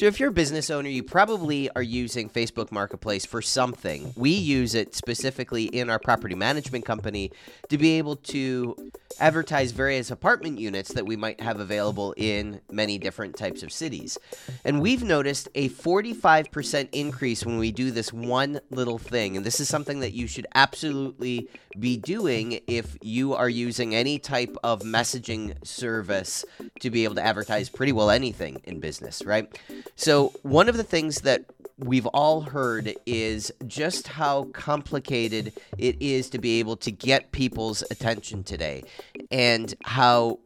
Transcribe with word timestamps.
So, 0.00 0.06
if 0.06 0.20
you're 0.20 0.28
a 0.28 0.32
business 0.32 0.70
owner, 0.70 0.88
you 0.88 1.02
probably 1.02 1.68
are 1.70 1.82
using 1.82 2.30
Facebook 2.30 2.70
Marketplace 2.70 3.26
for 3.26 3.42
something. 3.42 4.12
We 4.16 4.30
use 4.30 4.76
it 4.76 4.94
specifically 4.94 5.64
in 5.64 5.90
our 5.90 5.98
property 5.98 6.36
management 6.36 6.84
company 6.84 7.32
to 7.68 7.76
be 7.76 7.98
able 7.98 8.14
to 8.14 8.92
advertise 9.18 9.72
various 9.72 10.12
apartment 10.12 10.60
units 10.60 10.92
that 10.92 11.04
we 11.04 11.16
might 11.16 11.40
have 11.40 11.58
available 11.58 12.14
in 12.16 12.60
many 12.70 12.98
different 12.98 13.36
types 13.36 13.64
of 13.64 13.72
cities. 13.72 14.16
And 14.64 14.80
we've 14.80 15.02
noticed 15.02 15.48
a 15.56 15.68
45% 15.68 16.88
increase 16.92 17.44
when 17.44 17.58
we 17.58 17.72
do 17.72 17.90
this 17.90 18.12
one 18.12 18.60
little 18.70 18.98
thing. 18.98 19.36
And 19.36 19.44
this 19.44 19.58
is 19.58 19.68
something 19.68 19.98
that 19.98 20.12
you 20.12 20.28
should 20.28 20.46
absolutely 20.54 21.48
be 21.78 21.96
doing 21.96 22.60
if 22.68 22.96
you 23.02 23.34
are 23.34 23.48
using 23.48 23.96
any 23.96 24.20
type 24.20 24.56
of 24.62 24.82
messaging 24.82 25.56
service 25.66 26.44
to 26.78 26.90
be 26.90 27.02
able 27.02 27.16
to 27.16 27.24
advertise 27.24 27.68
pretty 27.68 27.92
well 27.92 28.10
anything 28.10 28.60
in 28.64 28.78
business, 28.78 29.24
right? 29.24 29.52
So, 29.96 30.32
one 30.42 30.68
of 30.68 30.76
the 30.76 30.84
things 30.84 31.22
that 31.22 31.44
we've 31.78 32.06
all 32.06 32.40
heard 32.40 32.94
is 33.06 33.52
just 33.66 34.08
how 34.08 34.44
complicated 34.52 35.52
it 35.78 35.96
is 36.00 36.28
to 36.30 36.38
be 36.38 36.58
able 36.58 36.76
to 36.76 36.90
get 36.90 37.32
people's 37.32 37.82
attention 37.90 38.42
today, 38.42 38.82
and 39.30 39.74
how 39.84 40.38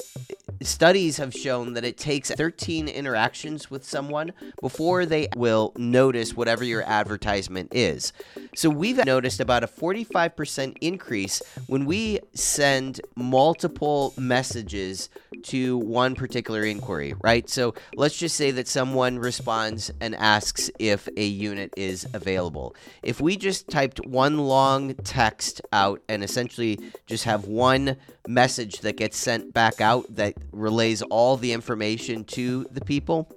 studies 0.60 1.16
have 1.16 1.32
shown 1.32 1.72
that 1.72 1.84
it 1.84 1.96
takes 1.96 2.30
13 2.30 2.86
interactions 2.88 3.70
with 3.70 3.84
someone 3.84 4.32
before 4.60 5.06
they 5.06 5.28
will 5.36 5.72
notice 5.76 6.36
whatever 6.36 6.62
your 6.64 6.82
advertisement 6.82 7.68
is. 7.74 8.12
So 8.54 8.68
we've 8.68 9.04
noticed 9.04 9.40
about 9.40 9.64
a 9.64 9.66
45% 9.66 10.76
increase 10.80 11.42
when 11.66 11.84
we 11.84 12.20
send 12.34 13.00
multiple 13.16 14.14
messages 14.16 15.08
to 15.44 15.78
one 15.78 16.14
particular 16.14 16.62
inquiry, 16.62 17.14
right? 17.22 17.48
So 17.48 17.74
let's 17.94 18.16
just 18.16 18.36
say 18.36 18.50
that 18.52 18.68
someone 18.68 19.18
responds 19.18 19.90
and 20.00 20.14
asks 20.14 20.70
if 20.78 21.08
a 21.16 21.21
unit 21.26 21.72
is 21.76 22.06
available. 22.12 22.74
If 23.02 23.20
we 23.20 23.36
just 23.36 23.68
typed 23.68 24.04
one 24.06 24.38
long 24.38 24.94
text 24.94 25.60
out 25.72 26.02
and 26.08 26.22
essentially 26.22 26.78
just 27.06 27.24
have 27.24 27.44
one 27.44 27.96
message 28.26 28.80
that 28.80 28.96
gets 28.96 29.16
sent 29.16 29.52
back 29.52 29.80
out 29.80 30.14
that 30.14 30.34
relays 30.52 31.02
all 31.02 31.36
the 31.36 31.52
information 31.52 32.24
to 32.24 32.66
the 32.70 32.80
people, 32.80 33.28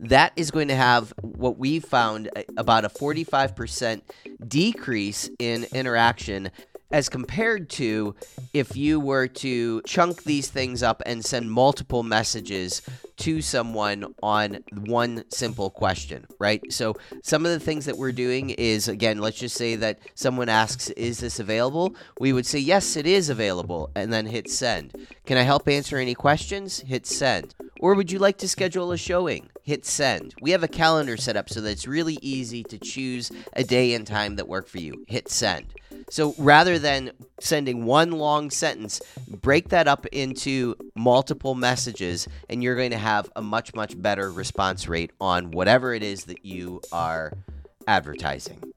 that 0.00 0.32
is 0.36 0.50
going 0.50 0.68
to 0.68 0.74
have 0.74 1.12
what 1.22 1.58
we 1.58 1.80
found 1.80 2.30
about 2.56 2.84
a 2.84 2.88
45% 2.88 4.02
decrease 4.46 5.30
in 5.38 5.66
interaction 5.74 6.50
as 6.90 7.08
compared 7.08 7.68
to 7.68 8.14
if 8.52 8.76
you 8.76 8.98
were 8.98 9.26
to 9.26 9.82
chunk 9.82 10.24
these 10.24 10.48
things 10.48 10.82
up 10.82 11.02
and 11.04 11.24
send 11.24 11.50
multiple 11.50 12.02
messages 12.02 12.82
to 13.18 13.42
someone 13.42 14.14
on 14.22 14.58
one 14.86 15.24
simple 15.28 15.70
question, 15.70 16.26
right? 16.38 16.72
So, 16.72 16.94
some 17.22 17.44
of 17.44 17.52
the 17.52 17.60
things 17.60 17.84
that 17.86 17.98
we're 17.98 18.12
doing 18.12 18.50
is 18.50 18.88
again, 18.88 19.18
let's 19.18 19.38
just 19.38 19.56
say 19.56 19.76
that 19.76 19.98
someone 20.14 20.48
asks, 20.48 20.90
Is 20.90 21.20
this 21.20 21.40
available? 21.40 21.94
We 22.20 22.32
would 22.32 22.46
say, 22.46 22.58
Yes, 22.58 22.96
it 22.96 23.06
is 23.06 23.28
available, 23.28 23.90
and 23.94 24.12
then 24.12 24.26
hit 24.26 24.48
send. 24.50 24.94
Can 25.26 25.36
I 25.36 25.42
help 25.42 25.68
answer 25.68 25.98
any 25.98 26.14
questions? 26.14 26.80
Hit 26.80 27.06
send. 27.06 27.54
Or 27.80 27.94
would 27.94 28.10
you 28.10 28.18
like 28.18 28.38
to 28.38 28.48
schedule 28.48 28.92
a 28.92 28.96
showing? 28.96 29.50
Hit 29.68 29.84
send. 29.84 30.34
We 30.40 30.52
have 30.52 30.62
a 30.62 30.66
calendar 30.66 31.18
set 31.18 31.36
up 31.36 31.50
so 31.50 31.60
that 31.60 31.70
it's 31.70 31.86
really 31.86 32.18
easy 32.22 32.62
to 32.64 32.78
choose 32.78 33.30
a 33.52 33.62
day 33.62 33.92
and 33.92 34.06
time 34.06 34.36
that 34.36 34.48
work 34.48 34.66
for 34.66 34.78
you. 34.78 35.04
Hit 35.08 35.28
send. 35.28 35.74
So 36.08 36.34
rather 36.38 36.78
than 36.78 37.10
sending 37.38 37.84
one 37.84 38.12
long 38.12 38.48
sentence, 38.48 39.02
break 39.28 39.68
that 39.68 39.86
up 39.86 40.06
into 40.06 40.74
multiple 40.94 41.54
messages, 41.54 42.26
and 42.48 42.62
you're 42.62 42.76
going 42.76 42.92
to 42.92 42.96
have 42.96 43.30
a 43.36 43.42
much, 43.42 43.74
much 43.74 44.00
better 44.00 44.32
response 44.32 44.88
rate 44.88 45.10
on 45.20 45.50
whatever 45.50 45.92
it 45.92 46.02
is 46.02 46.24
that 46.24 46.46
you 46.46 46.80
are 46.90 47.34
advertising. 47.86 48.72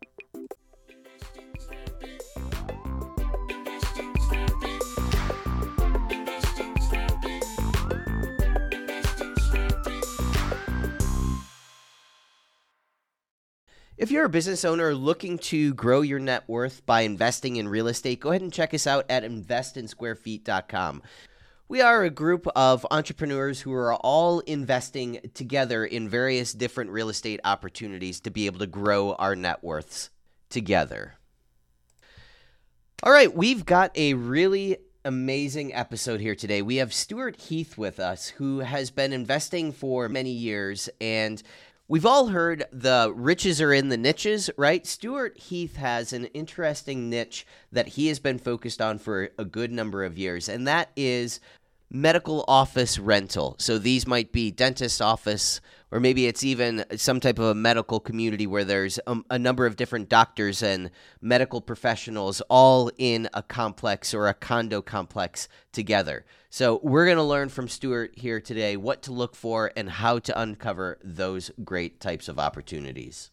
If 14.02 14.10
you're 14.10 14.26
a 14.26 14.30
business 14.30 14.66
owner 14.66 14.96
looking 14.96 15.38
to 15.38 15.76
grow 15.76 16.02
your 16.02 16.18
net 16.18 16.46
worth 16.48 16.84
by 16.88 17.02
investing 17.02 17.58
in 17.58 17.68
real 17.68 17.88
estate, 17.88 18.20
go 18.20 18.30
ahead 18.30 18.42
and 18.42 18.52
check 18.52 18.74
us 18.74 18.88
out 18.88 19.06
at 19.10 19.24
investinsquarefeet.com. 19.24 21.04
We 21.68 21.82
are 21.82 22.04
a 22.04 22.10
group 22.10 22.48
of 22.56 22.84
entrepreneurs 22.90 23.62
who 23.62 23.72
are 23.74 23.94
all 23.94 24.40
investing 24.40 25.30
together 25.36 25.86
in 25.86 26.10
various 26.10 26.52
different 26.52 26.90
real 26.90 27.10
estate 27.10 27.42
opportunities 27.44 28.20
to 28.22 28.32
be 28.32 28.48
able 28.48 28.58
to 28.58 28.66
grow 28.66 29.14
our 29.14 29.36
net 29.36 29.64
worths 29.64 30.10
together. 30.50 31.14
All 33.04 33.12
right, 33.12 33.32
we've 33.32 33.68
got 33.68 33.96
a 33.96 34.16
really 34.16 34.78
amazing 35.06 35.76
episode 35.76 36.22
here 36.22 36.36
today. 36.36 36.64
We 36.64 36.78
have 36.78 36.92
Stewart 36.92 37.36
Heath 37.36 37.78
with 37.78 38.00
us, 38.00 38.30
who 38.30 38.60
has 38.62 38.90
been 38.90 39.14
investing 39.14 39.72
for 39.72 40.10
many 40.10 40.32
years 40.32 40.90
and 41.00 41.44
We've 41.92 42.06
all 42.06 42.28
heard 42.28 42.64
the 42.72 43.12
riches 43.14 43.60
are 43.60 43.74
in 43.74 43.90
the 43.90 43.98
niches, 43.98 44.50
right? 44.56 44.88
Stewart 44.88 45.38
Heath 45.38 45.76
has 45.76 46.14
an 46.14 46.28
interesting 46.28 47.10
niche 47.10 47.46
that 47.70 47.90
he 47.90 48.08
has 48.08 48.18
been 48.18 48.40
focused 48.40 48.82
on 48.82 48.98
for 48.98 49.28
a 49.38 49.44
good 49.44 49.74
number 49.74 50.06
of 50.06 50.18
years, 50.18 50.48
and 50.48 50.66
that 50.70 50.92
is 50.96 51.42
medical 51.90 52.46
office 52.48 52.98
rental. 52.98 53.58
So 53.60 53.78
these 53.78 54.08
might 54.08 54.32
be 54.32 54.52
dentist 54.52 55.02
office, 55.02 55.60
or 55.92 56.00
maybe 56.00 56.28
it's 56.28 56.46
even 56.46 56.86
some 56.96 57.20
type 57.20 57.40
of 57.40 57.48
a 57.48 57.56
medical 57.56 58.00
community 58.00 58.48
where 58.48 58.64
there's 58.64 58.98
a, 59.06 59.18
a, 59.30 59.38
number 59.38 59.66
of 59.66 59.76
different 59.76 60.08
doctors 60.08 60.64
and 60.64 60.92
medical 61.20 61.60
professionals 61.60 62.40
all 62.50 62.90
in 63.00 63.28
a 63.34 63.44
complex 63.44 64.14
or 64.14 64.30
a 64.30 64.34
condo 64.34 64.82
complex 64.82 65.50
together. 65.74 66.24
So 66.54 66.80
we're 66.84 67.06
going 67.06 67.18
to 67.18 67.24
learn 67.24 67.50
from 67.50 67.68
Stewart 67.68 68.12
here 68.16 68.40
today 68.40 68.78
what 68.78 69.02
to 69.04 69.14
look 69.14 69.36
for 69.36 69.72
and 69.76 69.90
how 69.90 70.20
to 70.20 70.40
uncover 70.40 71.00
those 71.04 71.50
great 71.64 72.00
types 72.00 72.28
of 72.28 72.38
opportunities. 72.38 73.32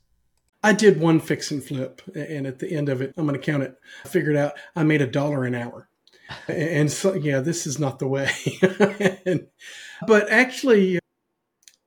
I 0.63 0.73
did 0.73 1.01
one 1.01 1.21
fix 1.21 1.51
and 1.51 1.63
flip, 1.63 2.01
and 2.15 2.47
at 2.47 2.61
the 2.61 2.73
end 2.73 2.89
of 2.89 3.03
it, 3.03 3.15
I'm 3.17 3.27
going 3.27 3.39
to 3.39 3.45
count 3.45 3.65
it. 3.65 3.77
I 4.05 4.09
figured 4.09 4.37
out 4.37 4.55
I 4.75 4.85
made 4.85 5.03
a 5.03 5.07
dollar 5.07 5.45
an 5.45 5.55
hour 5.55 5.89
and 6.49 6.91
so 6.91 7.15
yeah 7.15 7.41
this 7.41 7.67
is 7.67 7.79
not 7.79 7.99
the 7.99 8.07
way 8.07 8.31
and, 9.27 9.47
but 10.07 10.29
actually 10.31 10.99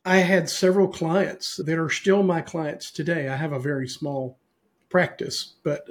i 0.05 0.17
had 0.17 0.49
several 0.49 0.87
clients 0.87 1.57
that 1.57 1.77
are 1.77 1.89
still 1.89 2.23
my 2.23 2.41
clients 2.41 2.91
today 2.91 3.29
i 3.29 3.35
have 3.35 3.51
a 3.51 3.59
very 3.59 3.87
small 3.87 4.37
practice 4.89 5.53
but 5.63 5.89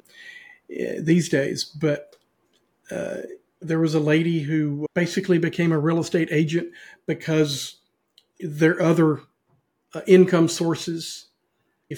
uh, 0.70 0.94
these 0.98 1.28
days 1.28 1.64
but 1.64 2.16
uh, 2.90 3.18
there 3.60 3.80
was 3.80 3.94
a 3.94 4.00
lady 4.00 4.40
who 4.40 4.86
basically 4.94 5.38
became 5.38 5.72
a 5.72 5.78
real 5.78 5.98
estate 5.98 6.28
agent 6.30 6.68
because 7.06 7.76
their 8.38 8.80
other 8.80 9.20
uh, 9.94 10.00
income 10.06 10.48
sources 10.48 11.28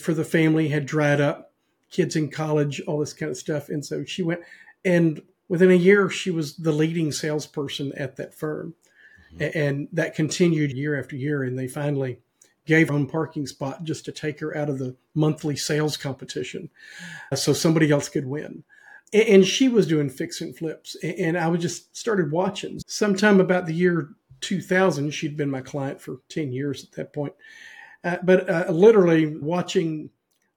for 0.00 0.14
the 0.14 0.24
family 0.24 0.68
had 0.68 0.86
dried 0.86 1.20
up 1.20 1.52
kids 1.90 2.16
in 2.16 2.30
college 2.30 2.80
all 2.86 2.98
this 2.98 3.12
kind 3.12 3.30
of 3.30 3.36
stuff 3.36 3.68
and 3.68 3.84
so 3.84 4.02
she 4.04 4.22
went 4.22 4.40
and 4.84 5.22
within 5.52 5.70
a 5.70 5.74
year, 5.74 6.08
she 6.08 6.30
was 6.30 6.56
the 6.56 6.72
leading 6.72 7.12
salesperson 7.12 7.92
at 7.96 8.16
that 8.16 8.34
firm. 8.34 8.74
Mm-hmm. 9.34 9.58
And 9.58 9.88
that 9.92 10.14
continued 10.14 10.72
year 10.72 10.98
after 10.98 11.14
year. 11.14 11.42
And 11.42 11.58
they 11.58 11.68
finally 11.68 12.20
gave 12.64 12.88
her 12.88 12.94
own 12.94 13.06
parking 13.06 13.46
spot 13.46 13.84
just 13.84 14.06
to 14.06 14.12
take 14.12 14.40
her 14.40 14.56
out 14.56 14.70
of 14.70 14.78
the 14.78 14.96
monthly 15.14 15.56
sales 15.56 15.98
competition 15.98 16.70
so 17.34 17.52
somebody 17.52 17.90
else 17.90 18.08
could 18.08 18.26
win. 18.26 18.64
And 19.12 19.44
she 19.46 19.68
was 19.68 19.86
doing 19.86 20.08
fix 20.08 20.40
and 20.40 20.56
flips. 20.56 20.96
And 21.02 21.36
I 21.36 21.48
was 21.48 21.60
just 21.60 21.94
started 21.96 22.32
watching. 22.32 22.80
Sometime 22.86 23.40
about 23.40 23.66
the 23.66 23.74
year 23.74 24.10
2000, 24.40 25.10
she'd 25.10 25.36
been 25.36 25.50
my 25.50 25.60
client 25.60 26.00
for 26.00 26.20
10 26.28 26.52
years 26.52 26.82
at 26.82 26.92
that 26.92 27.12
point. 27.12 27.34
Uh, 28.04 28.16
but 28.22 28.48
uh, 28.48 28.70
literally 28.70 29.36
watching 29.36 30.10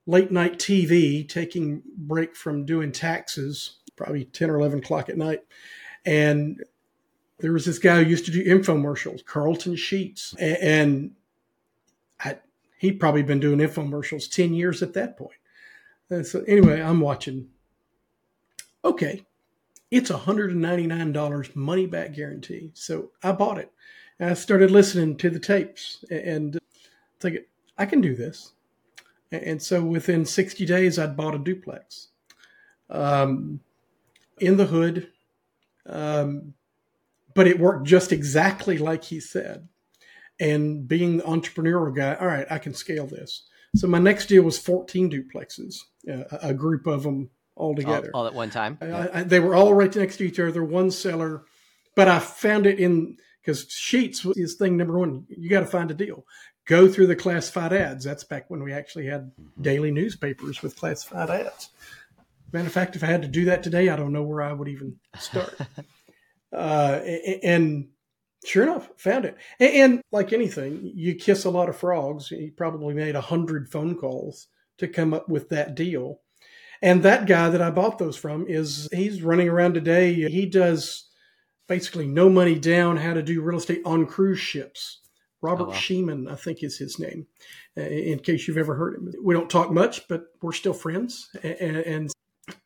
late 0.08 0.32
night 0.32 0.58
TV, 0.58 1.28
taking 1.28 1.82
break 1.98 2.36
from 2.36 2.66
doing 2.66 2.92
taxes 2.92 3.80
probably 3.96 4.26
10 4.26 4.50
or 4.50 4.60
11 4.60 4.80
o'clock 4.80 5.10
at 5.10 5.18
night. 5.18 5.42
And 6.06 6.64
there 7.40 7.54
was 7.54 7.66
this 7.66 7.80
guy 7.80 8.04
who 8.04 8.10
used 8.10 8.26
to 8.26 8.32
do 8.32 8.44
infomercials, 8.44 9.26
carlton 9.26 9.76
Sheets. 9.76 10.36
And 10.36 11.12
I, 12.20 12.38
he'd 12.78 13.00
probably 13.00 13.24
been 13.24 13.40
doing 13.40 13.60
infomercials 13.60 14.30
10 14.30 14.54
years 14.54 14.82
at 14.84 14.94
that 14.94 15.18
point. 15.18 15.38
And 16.10 16.26
so, 16.26 16.44
anyway, 16.48 16.82
I'm 16.82 17.00
watching. 17.00 17.50
Okay, 18.86 19.26
it's 19.92 20.12
$199 20.12 21.56
money 21.56 21.88
back 21.88 22.14
guarantee. 22.14 22.72
So 22.76 23.12
I 23.24 23.32
bought 23.34 23.58
it. 23.58 23.72
And 24.20 24.30
I 24.30 24.34
started 24.36 24.72
listening 24.72 25.18
to 25.18 25.30
the 25.30 25.40
tapes 25.40 26.06
and 26.12 26.56
it's 26.56 27.24
like, 27.24 27.50
I 27.78 27.86
can 27.86 28.00
do 28.02 28.16
this. 28.16 28.54
And 29.32 29.62
so 29.62 29.84
within 29.84 30.26
60 30.26 30.66
days, 30.66 31.00
I'd 31.00 31.18
bought 31.18 31.36
a 31.36 31.40
duplex. 31.40 32.10
Um, 32.90 33.60
in 34.40 34.58
the 34.58 34.68
hood. 34.68 35.12
Um, 35.88 36.54
but 37.34 37.48
it 37.48 37.60
worked 37.60 37.88
just 37.88 38.12
exactly 38.12 38.78
like 38.78 39.04
he 39.06 39.20
said. 39.20 39.68
and 40.40 40.88
being 40.88 41.18
the 41.18 41.24
entrepreneurial 41.24 41.96
guy, 41.96 42.16
all 42.16 42.28
right, 42.28 42.48
I 42.50 42.58
can 42.58 42.74
scale 42.74 43.08
this. 43.08 43.44
So 43.76 43.88
my 43.88 44.00
next 44.00 44.28
deal 44.28 44.44
was 44.44 44.58
14 44.58 45.10
duplexes, 45.12 45.78
uh, 46.12 46.38
a 46.42 46.54
group 46.54 46.88
of 46.88 47.04
them 47.04 47.30
all 47.56 47.76
together. 47.76 48.12
All, 48.14 48.22
all 48.22 48.28
at 48.28 48.34
one 48.34 48.50
time? 48.50 48.78
I, 48.82 49.20
I, 49.20 49.24
they 49.24 49.40
were 49.40 49.56
all 49.56 49.74
right 49.74 49.94
next 49.96 50.18
to 50.18 50.24
each 50.24 50.40
other, 50.40 50.64
one 50.64 50.92
seller. 50.92 51.44
But 51.96 52.08
I 52.08 52.20
found 52.20 52.66
it 52.66 52.80
in, 52.80 53.18
because 53.42 53.70
Sheets 53.70 54.26
is 54.36 54.56
thing 54.56 54.78
number 54.78 55.00
one. 55.00 55.26
You 55.30 55.50
got 55.50 55.62
to 55.62 55.66
find 55.66 55.90
a 55.92 55.94
deal. 55.94 56.26
Go 56.66 56.88
through 56.88 57.08
the 57.08 57.16
classified 57.16 57.74
ads. 57.74 58.04
That's 58.04 58.24
back 58.24 58.50
when 58.50 58.64
we 58.64 58.74
actually 58.74 59.08
had 59.08 59.32
mm-hmm. 59.40 59.62
daily 59.62 59.92
newspapers 59.92 60.62
with 60.62 60.76
classified 60.76 61.30
ads. 61.30 61.70
Matter 62.52 62.68
of 62.68 62.74
fact, 62.74 62.96
if 62.96 63.04
I 63.04 63.08
had 63.08 63.22
to 63.22 63.28
do 63.28 63.46
that 63.46 63.64
today, 63.64 63.90
I 63.90 63.96
don't 63.96 64.14
know 64.14 64.24
where 64.24 64.42
I 64.42 64.54
would 64.54 64.68
even 64.68 64.98
start. 65.18 65.56
uh, 66.54 67.00
and 67.44 67.88
Sure 68.46 68.64
enough, 68.64 68.90
found 68.98 69.26
it. 69.26 69.38
And, 69.60 69.74
and, 69.74 70.02
like 70.12 70.32
anything, 70.32 70.92
you 70.94 71.16
kiss 71.16 71.46
a 71.46 71.50
lot 71.50 71.68
of 71.68 71.78
frogs. 71.78 72.28
He 72.28 72.52
probably 72.52 72.94
made 72.94 73.16
a 73.16 73.22
hundred 73.22 73.68
phone 73.68 73.96
calls 73.96 74.48
to 74.78 74.88
come 74.88 75.14
up 75.14 75.28
with 75.28 75.50
that 75.50 75.74
deal. 75.74 76.20
And 76.86 77.02
that 77.02 77.26
guy 77.26 77.50
that 77.50 77.64
I 77.64 77.72
bought 77.72 77.98
those 77.98 78.16
from 78.16 78.46
is 78.48 78.88
he's 78.94 79.24
running 79.24 79.50
around 79.50 79.74
today. 79.74 80.14
He 80.14 80.46
does 80.46 81.10
basically 81.68 82.06
no 82.06 82.30
money 82.30 82.60
down 82.60 82.98
how 82.98 83.16
to 83.16 83.24
do 83.24 83.42
real 83.42 83.58
estate 83.58 83.82
on 83.86 84.06
cruise 84.06 84.40
ships. 84.40 85.00
Robert 85.42 85.64
oh, 85.64 85.70
wow. 85.70 85.74
Shemin, 85.74 86.32
I 86.32 86.36
think 86.36 86.62
is 86.62 86.78
his 86.78 87.00
name, 87.00 87.26
in 87.76 88.20
case 88.20 88.48
you've 88.48 88.60
ever 88.60 88.76
heard 88.76 88.96
him. 88.96 89.12
We 89.24 89.34
don't 89.34 89.50
talk 89.50 89.72
much, 89.72 90.08
but 90.08 90.26
we're 90.44 90.52
still 90.52 90.74
friends. 90.74 91.36
And, 91.42 91.78
and 91.78 92.12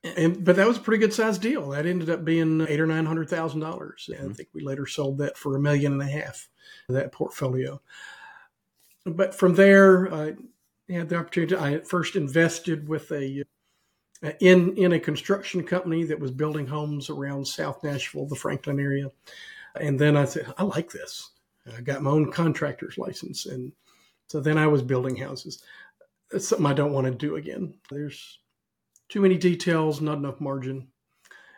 and 0.03 0.43
but 0.43 0.57
that 0.57 0.67
was 0.67 0.75
a 0.75 0.81
pretty 0.81 0.99
good 0.99 1.13
sized 1.13 1.41
deal. 1.41 1.69
That 1.69 1.85
ended 1.85 2.09
up 2.09 2.25
being 2.25 2.65
eight 2.67 2.81
or 2.81 2.87
nine 2.87 3.05
hundred 3.05 3.29
thousand 3.29 3.61
dollars. 3.61 4.09
Mm-hmm. 4.11 4.31
I 4.31 4.33
think 4.33 4.49
we 4.53 4.61
later 4.61 4.85
sold 4.85 5.19
that 5.19 5.37
for 5.37 5.55
a 5.55 5.61
million 5.61 5.93
and 5.93 6.01
a 6.01 6.05
half. 6.05 6.49
That 6.89 7.13
portfolio. 7.13 7.81
But 9.05 9.33
from 9.33 9.55
there, 9.55 10.13
I 10.13 10.35
had 10.89 11.07
the 11.07 11.15
opportunity. 11.15 11.55
I 11.55 11.79
first 11.79 12.17
invested 12.17 12.89
with 12.89 13.09
a 13.13 13.45
in 14.39 14.75
in 14.77 14.93
a 14.93 14.99
construction 14.99 15.63
company 15.63 16.03
that 16.03 16.19
was 16.19 16.31
building 16.31 16.67
homes 16.67 17.09
around 17.09 17.47
South 17.47 17.83
Nashville, 17.83 18.27
the 18.27 18.35
Franklin 18.35 18.79
area. 18.79 19.11
And 19.79 19.99
then 19.99 20.17
I 20.17 20.25
said, 20.25 20.53
I 20.57 20.63
like 20.63 20.91
this. 20.91 21.31
I 21.77 21.81
got 21.81 22.01
my 22.01 22.09
own 22.09 22.31
contractor's 22.31 22.97
license, 22.97 23.45
and 23.45 23.71
so 24.27 24.39
then 24.39 24.57
I 24.57 24.67
was 24.67 24.81
building 24.81 25.15
houses. 25.15 25.63
It's 26.31 26.47
something 26.47 26.65
I 26.65 26.73
don't 26.73 26.93
want 26.93 27.05
to 27.05 27.11
do 27.11 27.35
again. 27.35 27.75
There's 27.89 28.39
too 29.09 29.21
many 29.21 29.37
details, 29.37 30.01
not 30.01 30.17
enough 30.17 30.39
margin. 30.39 30.87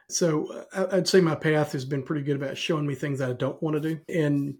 So 0.10 0.66
uh, 0.74 0.88
I'd 0.92 1.08
say 1.08 1.22
my 1.22 1.36
path 1.36 1.72
has 1.74 1.86
been 1.86 2.04
pretty 2.04 2.24
good 2.24 2.36
about 2.36 2.58
showing 2.58 2.86
me 2.86 2.96
things 2.96 3.20
that 3.20 3.30
I 3.30 3.34
don't 3.34 3.62
want 3.62 3.82
to 3.82 3.96
do. 3.96 4.00
And 4.10 4.58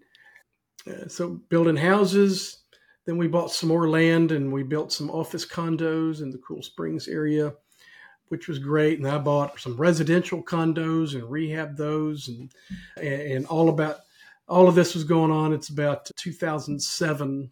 uh, 0.86 1.08
so 1.08 1.40
building 1.48 1.76
houses, 1.76 2.62
then 3.06 3.16
we 3.16 3.28
bought 3.28 3.50
some 3.50 3.68
more 3.68 3.88
land 3.88 4.32
and 4.32 4.52
we 4.52 4.62
built 4.62 4.92
some 4.92 5.10
office 5.10 5.46
condos 5.46 6.22
in 6.22 6.30
the 6.30 6.38
Cool 6.38 6.62
Springs 6.62 7.08
area, 7.08 7.52
which 8.32 8.48
was 8.48 8.58
great. 8.58 8.98
And 8.98 9.06
I 9.06 9.18
bought 9.18 9.60
some 9.60 9.76
residential 9.76 10.42
condos 10.42 11.12
and 11.12 11.24
rehabbed 11.24 11.76
those 11.76 12.28
and 12.28 12.50
and 12.96 13.44
all 13.44 13.68
about 13.68 13.98
all 14.48 14.68
of 14.68 14.74
this 14.74 14.94
was 14.94 15.04
going 15.04 15.30
on. 15.30 15.52
It's 15.52 15.68
about 15.68 16.10
2007 16.16 17.50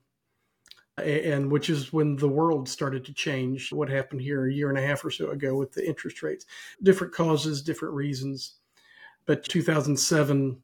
and 0.96 1.52
which 1.52 1.68
is 1.68 1.92
when 1.92 2.16
the 2.16 2.28
world 2.28 2.66
started 2.66 3.04
to 3.04 3.12
change. 3.12 3.74
What 3.74 3.90
happened 3.90 4.22
here 4.22 4.46
a 4.46 4.52
year 4.52 4.70
and 4.70 4.78
a 4.78 4.86
half 4.86 5.04
or 5.04 5.10
so 5.10 5.28
ago 5.32 5.54
with 5.54 5.70
the 5.72 5.86
interest 5.86 6.22
rates, 6.22 6.46
different 6.82 7.12
causes, 7.12 7.60
different 7.60 7.92
reasons. 7.92 8.54
But 9.26 9.44
2007, 9.44 10.62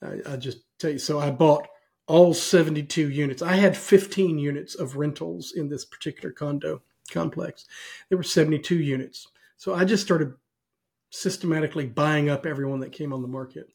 I, 0.00 0.20
I 0.24 0.36
just 0.36 0.58
tell 0.78 0.92
you, 0.92 1.00
so 1.00 1.18
I 1.18 1.32
bought 1.32 1.66
all 2.06 2.32
72 2.32 3.10
units. 3.10 3.42
I 3.42 3.56
had 3.56 3.76
15 3.76 4.38
units 4.38 4.76
of 4.76 4.94
rentals 4.94 5.52
in 5.56 5.68
this 5.68 5.84
particular 5.84 6.30
condo 6.30 6.80
complex. 7.10 7.66
There 8.08 8.18
were 8.18 8.22
72 8.22 8.76
units. 8.76 9.26
So 9.58 9.74
I 9.74 9.84
just 9.84 10.04
started 10.04 10.34
systematically 11.10 11.86
buying 11.86 12.30
up 12.30 12.46
everyone 12.46 12.80
that 12.80 12.92
came 12.92 13.12
on 13.12 13.22
the 13.22 13.28
market. 13.28 13.68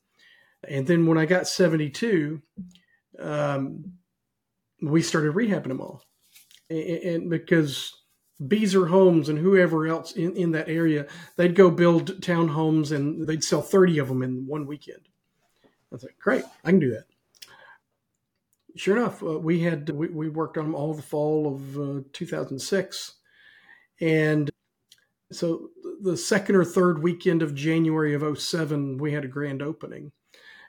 And 0.67 0.87
then 0.87 1.05
when 1.05 1.17
I 1.17 1.25
got 1.25 1.47
72, 1.47 2.41
um, 3.19 3.93
we 4.81 5.01
started 5.01 5.33
rehabbing 5.33 5.67
them 5.67 5.81
all. 5.81 6.03
And, 6.69 6.79
and 6.79 7.29
because 7.29 7.93
Beazer 8.41 8.89
Homes 8.89 9.27
and 9.29 9.37
whoever 9.37 9.85
else 9.87 10.13
in, 10.13 10.35
in 10.35 10.51
that 10.51 10.69
area, 10.69 11.05
they'd 11.35 11.55
go 11.55 11.69
build 11.69 12.21
townhomes 12.21 12.95
and 12.95 13.27
they'd 13.27 13.43
sell 13.43 13.61
30 13.61 13.99
of 13.99 14.07
them 14.07 14.23
in 14.23 14.47
one 14.47 14.65
weekend. 14.65 15.01
I 15.65 15.67
was 15.91 16.03
like, 16.03 16.17
great, 16.17 16.43
I 16.63 16.69
can 16.69 16.79
do 16.79 16.91
that. 16.91 17.05
Sure 18.75 18.97
enough, 18.97 19.21
uh, 19.21 19.37
we 19.37 19.59
had 19.59 19.89
we, 19.91 20.07
we 20.07 20.29
worked 20.29 20.57
on 20.57 20.65
them 20.65 20.75
all 20.75 20.95
the 20.95 21.03
fall 21.03 21.53
of 21.53 21.79
uh, 21.79 22.01
2006, 22.11 23.13
and 24.01 24.49
so 25.31 25.69
the 26.03 26.17
second 26.17 26.55
or 26.55 26.65
third 26.65 27.01
weekend 27.01 27.41
of 27.41 27.55
January 27.55 28.13
of 28.13 28.39
07, 28.39 28.97
we 28.97 29.13
had 29.13 29.23
a 29.23 29.29
grand 29.29 29.61
opening, 29.61 30.11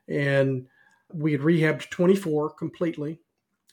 and 0.08 0.66
we 1.12 1.32
had 1.32 1.40
rehabbed 1.40 1.90
24 1.90 2.50
completely 2.50 3.18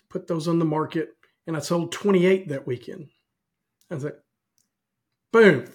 put 0.10 0.28
those 0.28 0.48
on 0.48 0.60
the 0.60 0.66
market, 0.66 1.16
and 1.48 1.56
I 1.56 1.60
sold 1.60 1.92
28 1.92 2.50
that 2.50 2.68
weekend. 2.68 3.08
I 3.90 3.96
was 3.96 4.04
like, 4.04 4.19
boom, 5.31 5.66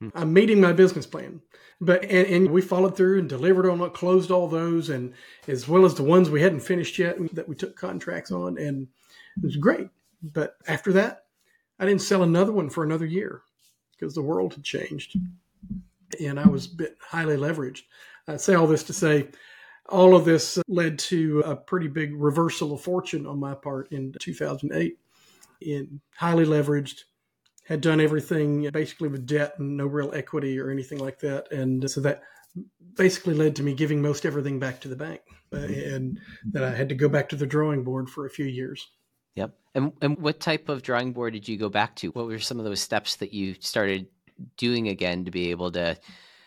hmm. 0.00 0.08
I'm 0.14 0.32
meeting 0.32 0.60
my 0.60 0.72
business 0.72 1.06
plan. 1.06 1.40
But 1.80 2.04
and, 2.04 2.26
and, 2.28 2.50
we 2.50 2.60
followed 2.60 2.96
through 2.96 3.18
and 3.18 3.28
delivered 3.28 3.68
on 3.68 3.80
it, 3.80 3.94
closed 3.94 4.30
all 4.30 4.46
those, 4.46 4.88
and 4.88 5.14
as 5.48 5.66
well 5.66 5.84
as 5.84 5.94
the 5.94 6.04
ones 6.04 6.30
we 6.30 6.42
hadn't 6.42 6.60
finished 6.60 6.98
yet 6.98 7.16
that 7.34 7.48
we 7.48 7.56
took 7.56 7.76
contracts 7.76 8.30
on, 8.30 8.56
and 8.58 8.86
it 9.36 9.44
was 9.44 9.56
great. 9.56 9.88
But 10.22 10.56
after 10.68 10.92
that, 10.92 11.24
I 11.80 11.86
didn't 11.86 12.02
sell 12.02 12.22
another 12.22 12.52
one 12.52 12.70
for 12.70 12.84
another 12.84 13.06
year 13.06 13.42
because 14.02 14.16
the 14.16 14.22
world 14.22 14.52
had 14.52 14.64
changed, 14.64 15.16
and 16.20 16.40
I 16.40 16.48
was 16.48 16.66
a 16.66 16.74
bit 16.74 16.96
highly 17.00 17.36
leveraged. 17.36 17.82
I 18.26 18.36
say 18.36 18.56
all 18.56 18.66
this 18.66 18.82
to 18.84 18.92
say 18.92 19.28
all 19.88 20.16
of 20.16 20.24
this 20.24 20.58
led 20.66 20.98
to 20.98 21.40
a 21.46 21.54
pretty 21.54 21.86
big 21.86 22.12
reversal 22.16 22.74
of 22.74 22.80
fortune 22.80 23.28
on 23.28 23.38
my 23.38 23.54
part 23.54 23.92
in 23.92 24.12
2008. 24.18 24.98
In 25.60 26.00
highly 26.16 26.44
leveraged, 26.44 27.02
had 27.64 27.80
done 27.80 28.00
everything 28.00 28.68
basically 28.72 29.08
with 29.08 29.24
debt 29.24 29.54
and 29.60 29.76
no 29.76 29.86
real 29.86 30.12
equity 30.12 30.58
or 30.58 30.68
anything 30.68 30.98
like 30.98 31.20
that, 31.20 31.52
and 31.52 31.88
so 31.88 32.00
that 32.00 32.24
basically 32.96 33.34
led 33.34 33.54
to 33.54 33.62
me 33.62 33.72
giving 33.72 34.02
most 34.02 34.26
everything 34.26 34.58
back 34.58 34.80
to 34.80 34.88
the 34.88 34.96
bank, 34.96 35.20
uh, 35.52 35.58
and 35.58 36.18
that 36.50 36.64
I 36.64 36.74
had 36.74 36.88
to 36.88 36.96
go 36.96 37.08
back 37.08 37.28
to 37.28 37.36
the 37.36 37.46
drawing 37.46 37.84
board 37.84 38.10
for 38.10 38.26
a 38.26 38.30
few 38.30 38.46
years. 38.46 38.84
Yep. 39.34 39.54
And 39.74 39.92
and 40.02 40.18
what 40.18 40.40
type 40.40 40.68
of 40.68 40.82
drawing 40.82 41.12
board 41.12 41.32
did 41.32 41.48
you 41.48 41.56
go 41.56 41.68
back 41.68 41.96
to? 41.96 42.08
What 42.08 42.26
were 42.26 42.38
some 42.38 42.58
of 42.58 42.64
those 42.64 42.80
steps 42.80 43.16
that 43.16 43.32
you 43.32 43.54
started 43.60 44.06
doing 44.56 44.88
again 44.88 45.24
to 45.24 45.30
be 45.30 45.50
able 45.50 45.70
to 45.72 45.96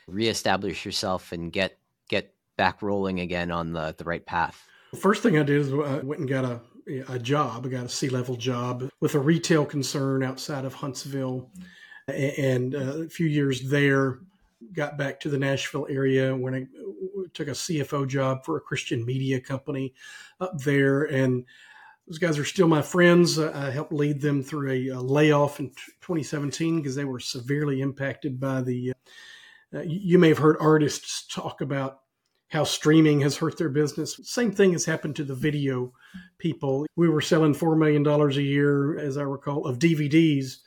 reestablish 0.08 0.86
yourself 0.86 1.32
and 1.32 1.51
get 1.51 1.77
get 2.10 2.34
back 2.58 2.82
rolling 2.82 3.20
again 3.20 3.51
on 3.51 3.74
the, 3.74 3.96
the 3.98 4.04
right 4.04 4.25
path? 4.25 4.68
First 5.00 5.24
thing 5.24 5.38
I 5.38 5.44
did 5.44 5.62
is 5.62 5.74
I 5.74 6.00
went 6.00 6.20
and 6.20 6.30
got 6.30 6.46
a, 6.46 6.62
a 7.10 7.20
job. 7.20 7.65
I 7.65 7.70
got 7.70 7.86
a 7.86 7.89
C 7.89 8.10
level 8.10 8.36
job 8.36 8.89
with 9.01 9.15
a 9.15 9.20
retail 9.20 9.65
concern 9.65 10.24
outside 10.24 10.65
of 10.65 10.74
Huntsville. 10.74 11.50
And 12.08 12.75
uh, 12.75 13.00
a 13.00 13.10
few 13.10 13.25
years 13.25 13.62
there, 13.62 14.20
got 14.74 14.98
back 14.98 15.20
to 15.22 15.30
the 15.30 15.38
Nashville 15.38 15.88
area 15.89 16.36
when 16.36 16.54
I 16.54 16.68
took 17.34 17.48
a 17.48 17.51
CFO 17.51 18.08
job 18.08 18.46
for 18.46 18.58
a 18.58 18.62
Christian 18.62 19.06
media 19.06 19.39
company 19.39 19.94
up 20.39 20.58
there. 20.60 21.04
And 21.04 21.46
those 22.07 22.19
guys 22.19 22.38
are 22.38 22.45
still 22.45 22.67
my 22.67 22.81
friends. 22.81 23.39
I 23.39 23.71
helped 23.71 23.91
lead 23.91 24.21
them 24.21 24.43
through 24.43 24.71
a, 24.71 24.88
a 24.89 25.01
layoff 25.01 25.59
in 25.59 25.69
2017 26.01 26.77
because 26.77 26.95
they 26.95 27.05
were 27.05 27.19
severely 27.19 27.81
impacted 27.81 28.39
by 28.39 28.62
the. 28.62 28.93
Uh, 29.74 29.81
you 29.81 30.19
may 30.19 30.29
have 30.29 30.38
heard 30.38 30.57
artists 30.59 31.25
talk 31.27 31.62
about 31.62 32.01
how 32.50 32.63
streaming 32.63 33.21
has 33.21 33.38
hurt 33.38 33.57
their 33.57 33.69
business. 33.69 34.19
Same 34.24 34.51
thing 34.51 34.74
has 34.74 34.85
happened 34.85 35.15
to 35.15 35.24
the 35.24 35.35
video 35.35 35.91
people. 36.38 36.85
We 36.95 37.09
were 37.09 37.21
selling 37.21 37.55
$4 37.55 37.77
million 37.77 38.05
a 38.07 38.29
year, 38.41 38.97
as 38.97 39.17
I 39.17 39.24
recall, 39.24 39.65
of 39.65 39.79
DVDs. 39.79 40.57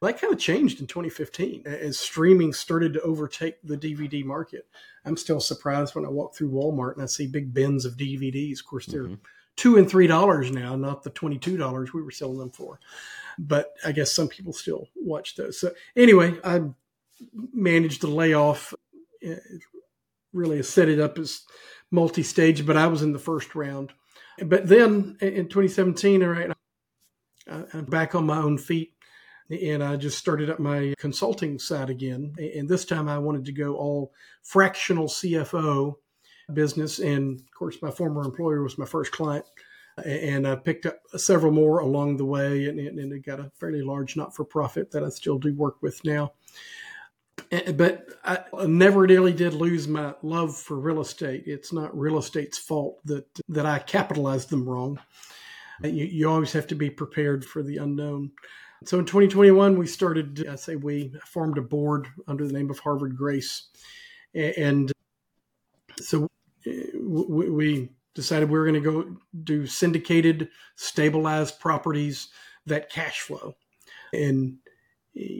That 0.00 0.20
kind 0.20 0.32
of 0.32 0.38
changed 0.38 0.80
in 0.80 0.86
2015 0.86 1.64
as 1.66 1.98
streaming 1.98 2.52
started 2.52 2.94
to 2.94 3.00
overtake 3.02 3.56
the 3.62 3.76
DVD 3.76 4.24
market. 4.24 4.66
I'm 5.04 5.16
still 5.16 5.40
surprised 5.40 5.94
when 5.94 6.06
I 6.06 6.08
walk 6.08 6.34
through 6.34 6.50
Walmart 6.50 6.94
and 6.94 7.02
I 7.02 7.06
see 7.06 7.26
big 7.26 7.52
bins 7.52 7.84
of 7.84 7.96
DVDs. 7.96 8.60
Of 8.60 8.66
course, 8.66 8.86
they're 8.86 9.04
mm-hmm. 9.04 9.14
Two 9.58 9.76
and 9.76 9.90
three 9.90 10.06
dollars 10.06 10.50
now, 10.50 10.76
not 10.76 11.02
the 11.02 11.10
twenty-two 11.10 11.58
dollars 11.58 11.92
we 11.92 12.02
were 12.02 12.10
selling 12.10 12.38
them 12.38 12.50
for. 12.50 12.80
But 13.38 13.74
I 13.84 13.92
guess 13.92 14.12
some 14.12 14.28
people 14.28 14.52
still 14.52 14.88
watch 14.96 15.36
those. 15.36 15.60
So 15.60 15.72
anyway, 15.94 16.34
I 16.42 16.62
managed 17.52 18.00
to 18.00 18.06
lay 18.06 18.32
off 18.32 18.72
eh, 19.22 19.36
really 20.32 20.62
set 20.62 20.88
it 20.88 21.00
up 21.00 21.18
as 21.18 21.42
multi-stage, 21.90 22.64
but 22.64 22.76
I 22.76 22.86
was 22.86 23.02
in 23.02 23.12
the 23.12 23.18
first 23.18 23.54
round. 23.54 23.92
But 24.44 24.68
then 24.68 25.16
in 25.20 25.48
2017, 25.48 26.22
all 26.22 26.28
right, 26.28 26.52
I'm 27.72 27.84
back 27.84 28.14
on 28.14 28.26
my 28.26 28.38
own 28.38 28.58
feet 28.58 28.92
and 29.50 29.82
I 29.82 29.96
just 29.96 30.18
started 30.18 30.50
up 30.50 30.58
my 30.58 30.94
consulting 30.98 31.58
side 31.58 31.90
again. 31.90 32.34
And 32.38 32.68
this 32.68 32.84
time 32.84 33.08
I 33.08 33.18
wanted 33.18 33.46
to 33.46 33.52
go 33.52 33.74
all 33.74 34.12
fractional 34.42 35.08
CFO 35.08 35.94
business. 36.52 36.98
And 36.98 37.40
of 37.40 37.50
course, 37.52 37.80
my 37.82 37.90
former 37.90 38.22
employer 38.22 38.62
was 38.62 38.78
my 38.78 38.86
first 38.86 39.12
client. 39.12 39.44
and 40.04 40.46
I 40.46 40.54
picked 40.54 40.86
up 40.86 41.00
several 41.16 41.52
more 41.52 41.80
along 41.80 42.16
the 42.16 42.24
way, 42.24 42.68
and, 42.68 42.78
and 42.78 43.12
I 43.12 43.18
got 43.18 43.40
a 43.40 43.50
fairly 43.58 43.82
large 43.82 44.16
not 44.16 44.34
for 44.34 44.44
profit 44.44 44.92
that 44.92 45.02
I 45.02 45.08
still 45.08 45.38
do 45.38 45.52
work 45.54 45.82
with 45.82 46.04
now. 46.04 46.32
Eh, 47.50 47.62
eh, 47.66 47.72
but 47.72 48.06
I 48.24 48.44
never 48.66 49.00
really 49.00 49.32
did 49.32 49.54
lose 49.54 49.88
my 49.88 50.14
love 50.22 50.56
for 50.56 50.78
real 50.78 51.00
estate. 51.00 51.44
It's 51.46 51.72
not 51.72 51.96
real 51.98 52.18
estate's 52.18 52.58
fault 52.58 52.98
that 53.04 53.26
that 53.48 53.66
I 53.66 53.78
capitalized 53.78 54.50
them 54.50 54.68
wrong. 54.68 54.98
Eh, 55.84 55.88
you, 55.88 56.04
you 56.04 56.30
always 56.30 56.52
have 56.52 56.66
to 56.68 56.74
be 56.74 56.90
prepared 56.90 57.44
for 57.44 57.62
the 57.62 57.78
unknown. 57.78 58.32
So 58.84 58.98
in 58.98 59.06
2021, 59.06 59.76
we 59.76 59.86
started. 59.86 60.46
I 60.48 60.56
say 60.56 60.76
we 60.76 61.12
formed 61.24 61.58
a 61.58 61.62
board 61.62 62.08
under 62.26 62.46
the 62.46 62.52
name 62.52 62.70
of 62.70 62.78
Harvard 62.78 63.16
Grace, 63.16 63.68
and 64.34 64.92
so 66.00 66.28
we 66.94 67.90
decided 68.14 68.50
we 68.50 68.58
were 68.58 68.64
going 68.64 68.82
to 68.82 68.92
go 68.92 69.16
do 69.44 69.66
syndicated, 69.66 70.48
stabilized 70.74 71.60
properties 71.60 72.28
that 72.66 72.90
cash 72.90 73.20
flow. 73.20 73.54
And 74.12 74.58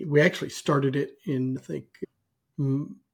we 0.06 0.20
actually 0.20 0.50
started 0.50 0.96
it 0.96 1.18
in, 1.24 1.58
I 1.58 1.60
think, 1.60 1.86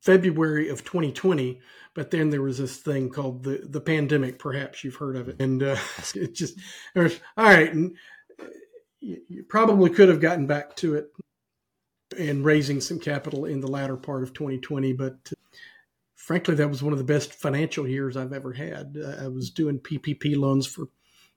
February 0.01 0.69
of 0.69 0.85
2020. 0.85 1.61
But 1.95 2.11
then 2.11 2.31
there 2.31 2.43
was 2.43 2.59
this 2.59 2.79
thing 2.79 3.09
called 3.09 3.43
the, 3.43 3.61
the 3.65 3.81
pandemic. 3.81 4.39
Perhaps 4.39 4.83
you've 4.83 4.97
heard 4.97 5.17
of 5.17 5.29
it. 5.29 5.41
And 5.41 5.63
uh, 5.63 5.77
it 6.15 6.35
just, 6.35 6.59
was, 6.95 7.19
all 7.37 7.45
right. 7.45 7.73
And 7.73 7.97
you 9.01 9.45
probably 9.49 9.91
could 9.91 10.09
have 10.09 10.21
gotten 10.21 10.47
back 10.47 10.77
to 10.77 10.95
it 10.95 11.11
and 12.19 12.45
raising 12.45 12.81
some 12.81 12.99
capital 12.99 13.45
in 13.47 13.61
the 13.61 13.67
latter 13.67 13.97
part 13.97 14.23
of 14.23 14.33
2020. 14.33 14.93
But 14.93 15.33
frankly, 16.17 16.55
that 16.55 16.69
was 16.69 16.83
one 16.83 16.93
of 16.93 16.99
the 16.99 17.05
best 17.05 17.35
financial 17.35 17.87
years 17.87 18.17
I've 18.17 18.33
ever 18.33 18.53
had. 18.53 18.97
Uh, 19.03 19.25
I 19.25 19.29
was 19.29 19.51
doing 19.51 19.79
PPP 19.79 20.37
loans 20.37 20.67
for 20.67 20.87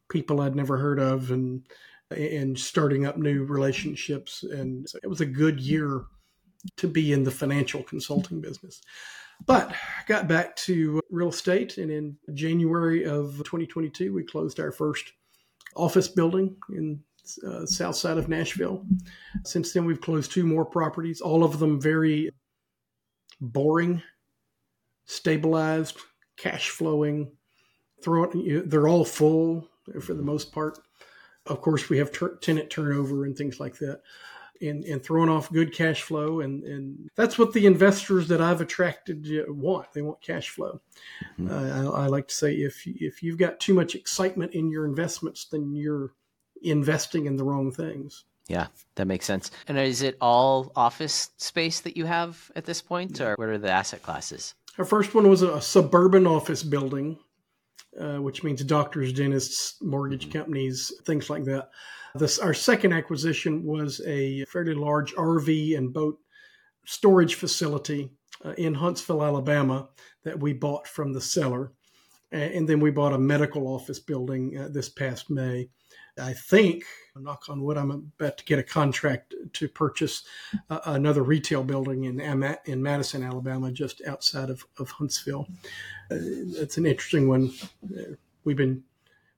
people 0.09 0.41
I'd 0.41 0.55
never 0.55 0.77
heard 0.77 0.99
of, 0.99 1.31
and 1.31 1.63
and 2.09 2.57
starting 2.57 3.05
up 3.05 3.17
new 3.17 3.43
relationships, 3.43 4.43
and 4.43 4.87
it 5.03 5.07
was 5.07 5.19
a 5.19 5.25
good 5.25 5.59
year 5.59 6.05
to 6.77 6.87
be 6.87 7.11
in 7.11 7.23
the 7.23 7.31
financial 7.31 7.83
consulting 7.83 8.39
business. 8.39 8.81
But 9.45 9.69
I 9.71 10.03
got 10.07 10.27
back 10.27 10.55
to 10.57 11.01
real 11.09 11.29
estate, 11.29 11.77
and 11.77 11.91
in 11.91 12.17
January 12.33 13.03
of 13.05 13.37
2022, 13.37 14.13
we 14.13 14.23
closed 14.23 14.59
our 14.59 14.71
first 14.71 15.11
office 15.75 16.07
building 16.07 16.55
in 16.69 17.01
uh, 17.45 17.65
south 17.65 17.95
side 17.95 18.17
of 18.17 18.29
Nashville. 18.29 18.85
Since 19.43 19.73
then, 19.73 19.85
we've 19.85 20.01
closed 20.01 20.31
two 20.31 20.45
more 20.45 20.65
properties, 20.65 21.21
all 21.21 21.43
of 21.43 21.59
them 21.59 21.79
very 21.79 22.31
boring 23.39 24.01
stabilized, 25.07 25.97
cash 26.37 26.69
flowing. 26.69 27.31
Throwing, 28.03 28.69
they're 28.69 28.87
all 28.87 29.03
full 29.03 29.67
for 30.01 30.13
the 30.13 30.21
most 30.21 30.51
part. 30.51 30.77
Of 31.47 31.61
course, 31.61 31.89
we 31.89 31.97
have 31.97 32.11
ter- 32.11 32.35
tenant 32.35 32.69
turnover 32.69 33.25
and 33.25 33.35
things 33.35 33.59
like 33.59 33.79
that, 33.79 34.01
and 34.61 34.83
and 34.83 35.03
throwing 35.03 35.29
off 35.29 35.51
good 35.51 35.73
cash 35.73 36.03
flow, 36.03 36.41
and 36.41 36.63
and 36.63 37.09
that's 37.15 37.39
what 37.39 37.53
the 37.53 37.65
investors 37.65 38.27
that 38.27 38.39
I've 38.39 38.61
attracted 38.61 39.25
want. 39.47 39.93
They 39.93 40.03
want 40.03 40.21
cash 40.21 40.49
flow. 40.49 40.79
Mm-hmm. 41.39 41.49
Uh, 41.49 41.91
I, 41.91 42.03
I 42.03 42.07
like 42.07 42.27
to 42.27 42.35
say 42.35 42.53
if 42.53 42.83
if 42.85 43.23
you've 43.23 43.39
got 43.39 43.59
too 43.59 43.73
much 43.73 43.95
excitement 43.95 44.53
in 44.53 44.69
your 44.69 44.85
investments, 44.85 45.45
then 45.45 45.73
you're 45.73 46.13
investing 46.61 47.25
in 47.25 47.35
the 47.35 47.43
wrong 47.43 47.71
things. 47.71 48.25
Yeah, 48.47 48.67
that 48.95 49.07
makes 49.07 49.25
sense. 49.25 49.49
And 49.67 49.77
is 49.79 50.03
it 50.03 50.17
all 50.21 50.71
office 50.75 51.31
space 51.37 51.79
that 51.81 51.97
you 51.97 52.05
have 52.05 52.51
at 52.55 52.65
this 52.65 52.81
point, 52.81 53.19
or 53.21 53.33
what 53.37 53.49
are 53.49 53.57
the 53.57 53.71
asset 53.71 54.03
classes? 54.03 54.53
Our 54.77 54.85
first 54.85 55.15
one 55.15 55.27
was 55.27 55.41
a 55.41 55.59
suburban 55.59 56.27
office 56.27 56.61
building, 56.61 57.17
uh, 57.99 58.17
which 58.17 58.43
means 58.43 58.63
doctors, 58.63 59.11
dentists, 59.11 59.81
mortgage 59.81 60.31
companies, 60.31 60.91
things 61.05 61.29
like 61.29 61.45
that. 61.45 61.69
This, 62.13 62.37
our 62.37 62.53
second 62.53 62.93
acquisition 62.93 63.63
was 63.63 64.01
a 64.05 64.45
fairly 64.45 64.75
large 64.75 65.13
RV 65.15 65.77
and 65.77 65.93
boat 65.93 66.19
storage 66.85 67.35
facility 67.35 68.11
uh, 68.45 68.51
in 68.51 68.73
Huntsville, 68.73 69.23
Alabama, 69.23 69.89
that 70.23 70.39
we 70.39 70.53
bought 70.53 70.87
from 70.87 71.11
the 71.11 71.21
seller. 71.21 71.71
And 72.31 72.67
then 72.67 72.79
we 72.81 72.91
bought 72.91 73.13
a 73.13 73.17
medical 73.17 73.67
office 73.67 73.99
building 73.99 74.57
uh, 74.57 74.67
this 74.69 74.89
past 74.89 75.29
May. 75.29 75.69
I 76.19 76.33
think, 76.33 76.83
knock 77.15 77.45
on 77.49 77.61
wood, 77.61 77.77
I'm 77.77 77.91
about 77.91 78.37
to 78.37 78.45
get 78.45 78.59
a 78.59 78.63
contract 78.63 79.33
to 79.53 79.67
purchase 79.67 80.23
uh, 80.69 80.79
another 80.85 81.23
retail 81.23 81.63
building 81.63 82.05
in 82.05 82.19
in 82.65 82.83
Madison, 82.83 83.23
Alabama, 83.23 83.71
just 83.71 84.01
outside 84.07 84.49
of, 84.49 84.65
of 84.79 84.89
Huntsville. 84.91 85.47
Uh, 86.11 86.17
it's 86.19 86.77
an 86.77 86.85
interesting 86.85 87.27
one. 87.27 87.51
We've 88.43 88.57
been 88.57 88.83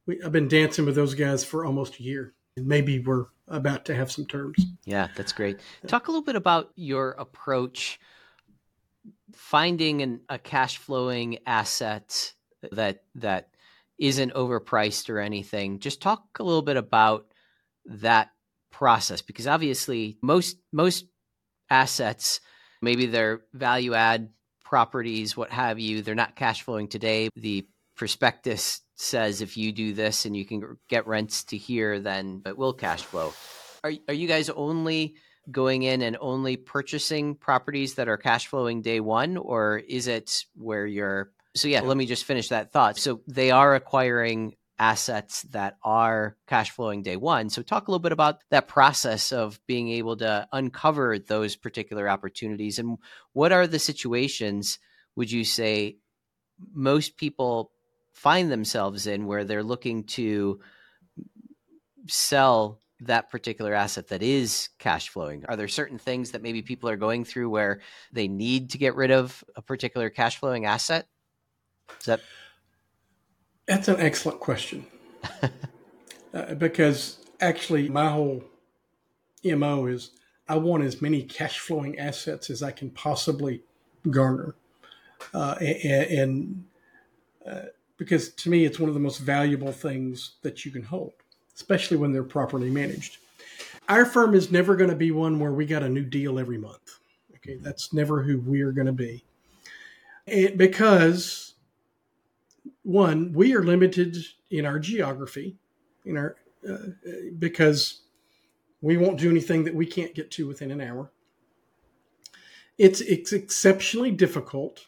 we, 0.06 0.22
I've 0.24 0.32
been 0.32 0.48
dancing 0.48 0.86
with 0.86 0.96
those 0.96 1.14
guys 1.14 1.44
for 1.44 1.66
almost 1.66 2.00
a 2.00 2.04
year, 2.04 2.34
and 2.58 2.66
maybe 2.66 3.00
we're 3.00 3.26
about 3.48 3.86
to 3.86 3.96
have 3.96 4.12
some 4.12 4.26
terms. 4.26 4.66
Yeah, 4.86 5.08
that's 5.16 5.32
great. 5.32 5.60
Talk 5.88 6.08
a 6.08 6.12
little 6.12 6.26
bit 6.26 6.36
about 6.36 6.72
your 6.76 7.12
approach 7.12 8.00
finding 9.34 10.02
an, 10.02 10.22
a 10.30 10.38
cash 10.38 10.78
flowing 10.78 11.40
asset 11.46 12.34
that 12.72 13.04
that 13.16 13.49
isn't 14.00 14.34
overpriced 14.34 15.10
or 15.10 15.20
anything. 15.20 15.80
Just 15.80 16.02
talk 16.02 16.24
a 16.40 16.44
little 16.44 16.62
bit 16.62 16.78
about 16.78 17.26
that 17.86 18.30
process 18.72 19.22
because 19.22 19.48
obviously 19.48 20.18
most 20.22 20.58
most 20.72 21.06
assets 21.70 22.40
maybe 22.82 23.08
they're 23.08 23.42
value 23.54 23.94
add 23.94 24.30
properties 24.64 25.36
what 25.36 25.50
have 25.50 25.80
you 25.80 26.02
they're 26.02 26.16
not 26.16 26.36
cash 26.36 26.62
flowing 26.62 26.88
today 26.88 27.30
the 27.36 27.68
prospectus 27.96 28.82
says 28.96 29.42
if 29.42 29.58
you 29.58 29.72
do 29.72 29.94
this 29.94 30.26
and 30.26 30.38
you 30.38 30.46
can 30.46 30.78
get 30.88 31.08
rents 31.08 31.44
to 31.44 31.58
here 31.58 32.00
then 32.00 32.42
it 32.46 32.58
will 32.58 32.74
cash 32.74 33.02
flow 33.02 33.34
are, 33.84 33.92
are 34.08 34.14
you 34.14 34.28
guys 34.28 34.50
only 34.52 35.16
going 35.52 35.84
in 35.84 36.02
and 36.04 36.16
only 36.22 36.56
purchasing 36.56 37.34
properties 37.36 37.96
that 37.96 38.08
are 38.08 38.18
cash 38.18 38.48
flowing 38.48 38.82
day 38.82 39.00
one 39.00 39.36
or 39.36 39.78
is 39.78 40.08
it 40.08 40.46
where 40.56 40.86
you're 40.86 41.32
so 41.56 41.68
yeah, 41.68 41.82
let 41.82 41.98
me 41.98 42.06
just 42.06 42.26
finish 42.26 42.50
that 42.50 42.72
thought. 42.72 42.98
So 42.98 43.22
they 43.28 43.52
are 43.52 43.76
acquiring 43.76 44.56
assets 44.78 45.42
that 45.52 45.78
are 45.84 46.38
cash 46.48 46.72
flowing 46.72 47.04
day 47.04 47.18
one. 47.18 47.50
So 47.50 47.62
talk 47.62 47.88
a 47.88 47.92
little 47.92 48.02
bit 48.02 48.14
about 48.14 48.40
that 48.50 48.68
process 48.68 49.32
of 49.32 49.60
being 49.68 49.90
able 49.90 50.16
to 50.18 50.48
uncover 50.54 51.20
those 51.20 51.58
particular 51.58 52.08
opportunities 52.08 52.80
and 52.80 52.98
what 53.34 53.52
are 53.52 53.68
the 53.68 53.80
situations 53.80 54.80
would 55.16 55.30
you 55.30 55.44
say 55.44 55.98
most 56.74 57.18
people 57.18 57.72
find 58.14 58.50
themselves 58.52 59.06
in 59.06 59.26
where 59.26 59.44
they're 59.44 59.64
looking 59.64 60.06
to 60.06 60.62
sell 62.08 62.82
that 63.02 63.30
particular 63.30 63.74
asset 63.74 64.08
that 64.10 64.22
is 64.22 64.70
cash 64.78 65.10
flowing? 65.10 65.46
Are 65.46 65.56
there 65.56 65.68
certain 65.68 65.98
things 65.98 66.32
that 66.32 66.42
maybe 66.42 66.62
people 66.62 66.90
are 66.90 66.98
going 66.98 67.24
through 67.26 67.50
where 67.50 67.82
they 68.12 68.28
need 68.28 68.72
to 68.72 68.78
get 68.78 68.96
rid 68.96 69.12
of 69.12 69.44
a 69.56 69.62
particular 69.62 70.10
cash 70.10 70.38
flowing 70.38 70.66
asset? 70.66 71.08
Is 72.00 72.06
that? 72.06 72.22
That's 73.66 73.88
an 73.88 74.00
excellent 74.00 74.40
question. 74.40 74.86
uh, 76.34 76.54
because 76.56 77.20
actually, 77.40 77.90
my 77.90 78.10
whole 78.10 78.44
MO 79.44 79.86
is 79.86 80.12
I 80.48 80.58
want 80.58 80.84
as 80.84 81.02
many 81.02 81.22
cash 81.24 81.60
flowing 81.60 82.00
assets 82.00 82.50
as 82.50 82.64
I 82.64 82.72
can 82.72 82.90
possibly 82.90 83.62
garner. 84.10 84.56
Uh, 85.34 85.56
and, 85.60 86.66
uh, 87.46 87.62
because 87.98 88.30
to 88.30 88.50
me, 88.50 88.66
it's 88.66 88.80
one 88.80 88.90
of 88.90 88.96
the 88.96 89.02
most 89.02 89.20
valuable 89.20 89.72
things 89.72 90.36
that 90.42 90.66
you 90.66 90.72
can 90.72 90.84
hold, 90.84 91.14
especially 91.56 91.98
when 91.98 92.14
they're 92.14 92.24
properly 92.24 92.70
managed. 92.70 93.18
Our 93.88 94.06
firm 94.06 94.34
is 94.34 94.52
never 94.52 94.76
going 94.76 94.90
to 94.90 94.96
be 94.96 95.12
one 95.12 95.40
where 95.40 95.52
we 95.52 95.66
got 95.66 95.84
a 95.84 95.90
new 95.90 96.06
deal 96.06 96.40
every 96.40 96.58
month. 96.58 97.00
Okay, 97.36 97.58
that's 97.58 97.94
never 97.94 98.24
who 98.24 98.40
we're 98.40 98.72
going 98.72 98.88
to 98.88 98.94
be. 98.94 99.24
And 100.26 100.58
because 100.58 101.49
one, 102.90 103.34
we 103.34 103.56
are 103.56 103.64
limited 103.64 104.18
in 104.50 104.66
our 104.66 104.80
geography, 104.80 105.58
in 106.06 106.18
our 106.18 106.36
uh, 106.68 106.78
because 107.38 108.02
we 108.82 108.98
won't 108.98 109.20
do 109.20 109.30
anything 109.30 109.64
that 109.64 109.76
we 109.76 109.86
can't 109.86 110.16
get 110.16 110.32
to 110.32 110.48
within 110.48 110.72
an 110.72 110.82
hour. 110.82 111.12
It's 112.78 113.02
it's 113.02 113.32
exceptionally 113.32 114.12
difficult 114.12 114.88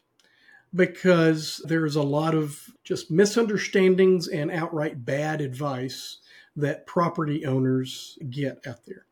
because 0.74 1.62
there's 1.66 1.96
a 1.96 2.02
lot 2.02 2.34
of 2.34 2.70
just 2.84 3.12
misunderstandings 3.12 4.28
and 4.28 4.50
outright 4.50 5.06
bad 5.06 5.42
advice 5.42 6.20
that 6.56 6.88
property 6.88 7.46
owners 7.46 8.18
get 8.30 8.66
out 8.66 8.86
there. 8.86 9.06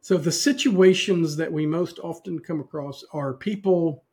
So 0.00 0.16
the 0.16 0.32
situations 0.32 1.36
that 1.36 1.52
we 1.52 1.66
most 1.66 1.98
often 1.98 2.38
come 2.38 2.60
across 2.60 3.04
are 3.12 3.34
people 3.34 4.04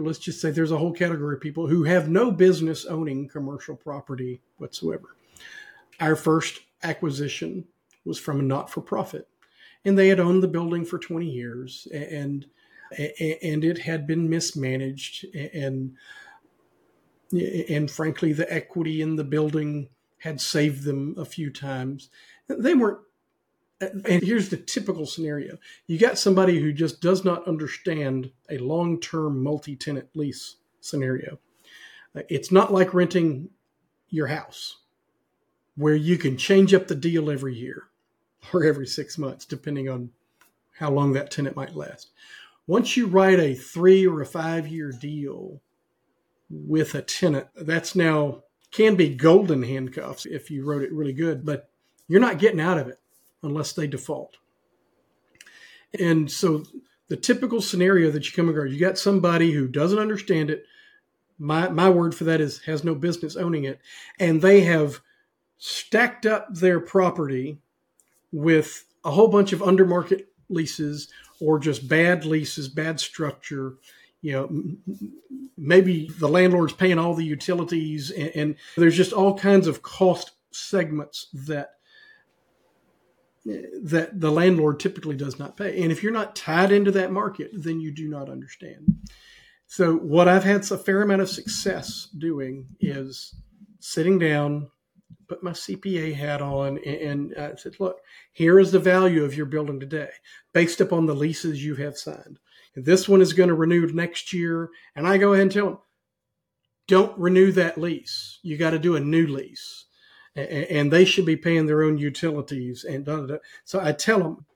let's 0.00 0.18
just 0.18 0.40
say 0.40 0.50
there's 0.50 0.72
a 0.72 0.78
whole 0.78 0.92
category 0.92 1.36
of 1.36 1.40
people 1.40 1.66
who 1.66 1.84
have 1.84 2.08
no 2.08 2.30
business 2.30 2.84
owning 2.86 3.28
commercial 3.28 3.76
property 3.76 4.40
whatsoever. 4.58 5.16
Our 6.00 6.16
first 6.16 6.60
acquisition 6.82 7.66
was 8.04 8.18
from 8.18 8.40
a 8.40 8.42
not 8.42 8.70
for 8.70 8.80
profit, 8.80 9.28
and 9.84 9.98
they 9.98 10.08
had 10.08 10.20
owned 10.20 10.42
the 10.42 10.48
building 10.48 10.84
for 10.84 10.98
20 10.98 11.26
years, 11.26 11.88
and 11.92 12.46
and 12.96 13.64
it 13.64 13.78
had 13.78 14.06
been 14.06 14.28
mismanaged, 14.28 15.26
and 15.34 15.96
and 17.32 17.90
frankly, 17.90 18.32
the 18.32 18.52
equity 18.52 19.02
in 19.02 19.16
the 19.16 19.24
building 19.24 19.88
had 20.18 20.40
saved 20.40 20.84
them 20.84 21.14
a 21.18 21.24
few 21.24 21.50
times. 21.50 22.10
They 22.48 22.74
weren't. 22.74 23.00
And 24.04 24.22
here's 24.22 24.48
the 24.48 24.56
typical 24.56 25.06
scenario 25.06 25.58
you 25.86 25.98
got 25.98 26.18
somebody 26.18 26.60
who 26.60 26.72
just 26.72 27.00
does 27.00 27.24
not 27.24 27.46
understand 27.46 28.30
a 28.50 28.58
long 28.58 29.00
term 29.00 29.42
multi 29.42 29.76
tenant 29.76 30.08
lease 30.14 30.56
scenario. 30.80 31.38
Uh, 32.16 32.22
it's 32.28 32.52
not 32.52 32.72
like 32.72 32.94
renting 32.94 33.50
your 34.08 34.28
house 34.28 34.78
where 35.76 35.96
you 35.96 36.16
can 36.16 36.36
change 36.36 36.72
up 36.72 36.86
the 36.86 36.94
deal 36.94 37.30
every 37.30 37.54
year 37.54 37.84
or 38.52 38.64
every 38.64 38.86
six 38.86 39.18
months, 39.18 39.44
depending 39.44 39.88
on 39.88 40.10
how 40.78 40.90
long 40.90 41.12
that 41.12 41.30
tenant 41.30 41.56
might 41.56 41.74
last. 41.74 42.10
Once 42.66 42.96
you 42.96 43.06
write 43.06 43.38
a 43.38 43.54
three 43.54 44.06
or 44.06 44.20
a 44.20 44.26
five 44.26 44.66
year 44.66 44.90
deal 44.90 45.60
with 46.50 46.94
a 46.94 47.02
tenant, 47.02 47.46
that's 47.54 47.94
now 47.94 48.42
can 48.70 48.96
be 48.96 49.14
golden 49.14 49.62
handcuffs 49.62 50.26
if 50.26 50.50
you 50.50 50.64
wrote 50.64 50.82
it 50.82 50.92
really 50.92 51.12
good, 51.12 51.44
but 51.44 51.68
you're 52.08 52.20
not 52.20 52.38
getting 52.38 52.60
out 52.60 52.78
of 52.78 52.88
it 52.88 52.98
unless 53.44 53.72
they 53.72 53.86
default. 53.86 54.36
And 55.98 56.30
so 56.30 56.64
the 57.08 57.16
typical 57.16 57.60
scenario 57.60 58.10
that 58.10 58.26
you 58.26 58.32
come 58.32 58.48
across, 58.48 58.70
you 58.70 58.80
got 58.80 58.98
somebody 58.98 59.52
who 59.52 59.68
doesn't 59.68 59.98
understand 59.98 60.50
it. 60.50 60.64
My 61.38 61.68
my 61.68 61.90
word 61.90 62.14
for 62.14 62.24
that 62.24 62.40
is 62.40 62.60
has 62.62 62.84
no 62.84 62.94
business 62.94 63.36
owning 63.36 63.64
it, 63.64 63.80
and 64.18 64.40
they 64.40 64.60
have 64.62 65.00
stacked 65.58 66.26
up 66.26 66.52
their 66.54 66.80
property 66.80 67.58
with 68.32 68.84
a 69.04 69.10
whole 69.10 69.28
bunch 69.28 69.52
of 69.52 69.60
undermarket 69.60 70.24
leases 70.48 71.08
or 71.40 71.58
just 71.58 71.88
bad 71.88 72.24
leases, 72.24 72.68
bad 72.68 73.00
structure. 73.00 73.74
You 74.22 74.32
know, 74.32 74.96
maybe 75.58 76.08
the 76.18 76.28
landlord's 76.28 76.72
paying 76.72 76.98
all 76.98 77.14
the 77.14 77.24
utilities, 77.24 78.10
and, 78.10 78.30
and 78.34 78.56
there's 78.76 78.96
just 78.96 79.12
all 79.12 79.36
kinds 79.36 79.66
of 79.66 79.82
cost 79.82 80.32
segments 80.50 81.28
that 81.32 81.74
that 83.44 84.20
the 84.20 84.30
landlord 84.30 84.80
typically 84.80 85.16
does 85.16 85.38
not 85.38 85.56
pay. 85.56 85.82
And 85.82 85.92
if 85.92 86.02
you're 86.02 86.12
not 86.12 86.36
tied 86.36 86.72
into 86.72 86.90
that 86.92 87.12
market, 87.12 87.50
then 87.52 87.80
you 87.80 87.90
do 87.90 88.08
not 88.08 88.30
understand. 88.30 88.86
So, 89.66 89.96
what 89.96 90.28
I've 90.28 90.44
had 90.44 90.70
a 90.70 90.78
fair 90.78 91.02
amount 91.02 91.22
of 91.22 91.28
success 91.28 92.08
doing 92.16 92.66
is 92.80 93.34
sitting 93.80 94.18
down, 94.18 94.70
put 95.28 95.42
my 95.42 95.50
CPA 95.50 96.14
hat 96.14 96.40
on, 96.40 96.78
and, 96.78 97.32
and 97.32 97.34
I 97.36 97.56
said, 97.56 97.80
look, 97.80 97.98
here 98.32 98.58
is 98.58 98.72
the 98.72 98.78
value 98.78 99.24
of 99.24 99.34
your 99.34 99.46
building 99.46 99.80
today 99.80 100.10
based 100.52 100.80
upon 100.80 101.06
the 101.06 101.14
leases 101.14 101.64
you 101.64 101.74
have 101.76 101.98
signed. 101.98 102.38
This 102.76 103.08
one 103.08 103.20
is 103.20 103.32
going 103.32 103.48
to 103.48 103.54
renew 103.54 103.86
next 103.88 104.32
year. 104.32 104.70
And 104.96 105.06
I 105.06 105.18
go 105.18 105.32
ahead 105.32 105.42
and 105.42 105.52
tell 105.52 105.66
them, 105.66 105.78
don't 106.86 107.18
renew 107.18 107.52
that 107.52 107.78
lease. 107.78 108.38
You 108.42 108.58
got 108.58 108.70
to 108.70 108.78
do 108.78 108.96
a 108.96 109.00
new 109.00 109.26
lease. 109.26 109.86
And 110.36 110.92
they 110.92 111.04
should 111.04 111.26
be 111.26 111.36
paying 111.36 111.66
their 111.66 111.82
own 111.82 111.98
utilities. 111.98 112.84
And 112.84 113.04
da, 113.04 113.18
da, 113.18 113.26
da. 113.26 113.36
so 113.64 113.80
I 113.80 113.92
tell 113.92 114.18
them. 114.18 114.46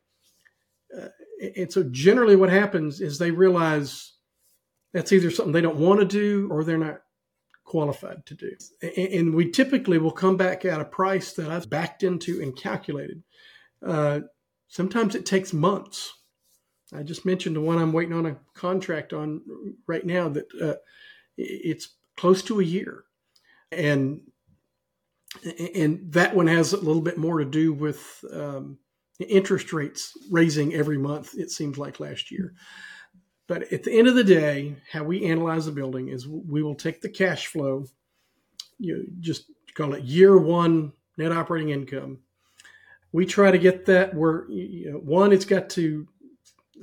Uh, 0.97 1.08
and 1.56 1.73
so 1.73 1.85
generally 1.85 2.35
what 2.35 2.50
happens 2.50 3.00
is 3.00 3.18
they 3.18 3.30
realize 3.30 4.14
that's 4.92 5.12
either 5.12 5.30
something 5.30 5.52
they 5.52 5.61
don't 5.61 5.78
want 5.78 6.00
to 6.00 6.06
do 6.06 6.49
or 6.50 6.64
they're 6.64 6.78
not 6.78 7.02
qualified 7.64 8.25
to 8.26 8.35
do. 8.35 8.56
And 8.97 9.35
we 9.35 9.50
typically 9.50 9.99
will 9.99 10.11
come 10.11 10.37
back 10.37 10.64
at 10.64 10.80
a 10.80 10.85
price 10.87 11.35
that 11.35 11.50
I've 11.50 11.68
backed 11.68 12.02
into 12.02 12.40
and 12.40 12.56
calculated. 12.56 13.23
Uh, 13.87 14.20
sometimes 14.68 15.14
it 15.14 15.26
takes 15.26 15.52
months. 15.52 16.14
I 16.94 17.02
just 17.02 17.26
mentioned 17.26 17.54
the 17.54 17.61
one 17.61 17.78
I'm 17.78 17.92
waiting 17.92 18.14
on 18.14 18.25
a 18.25 18.38
contract 18.54 19.12
on 19.12 19.42
right 19.87 20.04
now 20.04 20.30
that 20.30 20.47
uh, 20.61 20.75
it's 21.37 21.90
close 22.16 22.42
to 22.44 22.61
a 22.61 22.64
year, 22.64 23.04
and 23.70 24.23
and 25.75 26.12
that 26.12 26.35
one 26.35 26.47
has 26.47 26.73
a 26.73 26.78
little 26.78 27.02
bit 27.02 27.18
more 27.18 27.38
to 27.38 27.45
do 27.45 27.73
with 27.73 28.25
um, 28.33 28.78
interest 29.18 29.73
rates 29.73 30.16
raising 30.30 30.75
every 30.75 30.99
month. 30.99 31.35
It 31.37 31.50
seems 31.50 31.78
like 31.78 32.00
last 32.00 32.30
year. 32.30 32.54
But 33.47 33.73
at 33.73 33.83
the 33.83 33.92
end 33.92 34.09
of 34.09 34.14
the 34.14 34.24
day, 34.24 34.77
how 34.92 35.05
we 35.05 35.24
analyze 35.24 35.66
a 35.66 35.72
building 35.72 36.09
is 36.09 36.29
we 36.29 36.62
will 36.62 36.74
take 36.74 37.01
the 37.01 37.09
cash 37.09 37.46
flow, 37.46 37.87
you 38.79 38.96
know, 38.96 39.05
just 39.20 39.51
call 39.74 39.94
it 39.94 40.05
year 40.05 40.37
one 40.37 40.92
net 41.16 41.33
operating 41.33 41.70
income. 41.70 42.18
We 43.11 43.24
try 43.24 43.51
to 43.51 43.59
get 43.59 43.87
that 43.87 44.14
where 44.14 44.46
you 44.51 44.92
know, 44.92 44.98
one, 44.98 45.33
it's 45.33 45.46
got 45.46 45.70
to 45.70 46.07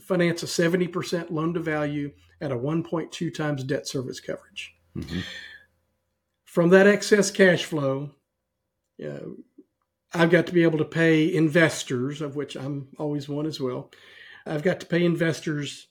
finance 0.02 0.44
a 0.44 0.48
70% 0.48 1.30
loan 1.30 1.54
to 1.54 1.60
value 1.60 2.12
at 2.42 2.52
a 2.52 2.56
1.2 2.56 3.34
times 3.34 3.64
debt 3.64 3.88
service 3.88 4.20
coverage. 4.20 4.74
Mm-hmm. 4.98 5.20
From 6.44 6.70
that 6.70 6.88
excess 6.88 7.32
cash 7.32 7.64
flow, 7.66 8.12
uh, 9.04 9.20
I've 10.14 10.30
got 10.30 10.48
to 10.48 10.54
be 10.54 10.64
able 10.64 10.78
to 10.78 10.86
pay 10.86 11.34
investors, 11.34 12.22
of 12.22 12.36
which 12.36 12.56
I'm 12.56 12.88
always 12.98 13.28
one 13.28 13.46
as 13.46 13.60
well. 13.60 13.92
I've 14.46 14.64
got 14.64 14.80
to 14.82 14.86
pay 14.86 15.04
investors 15.04 15.88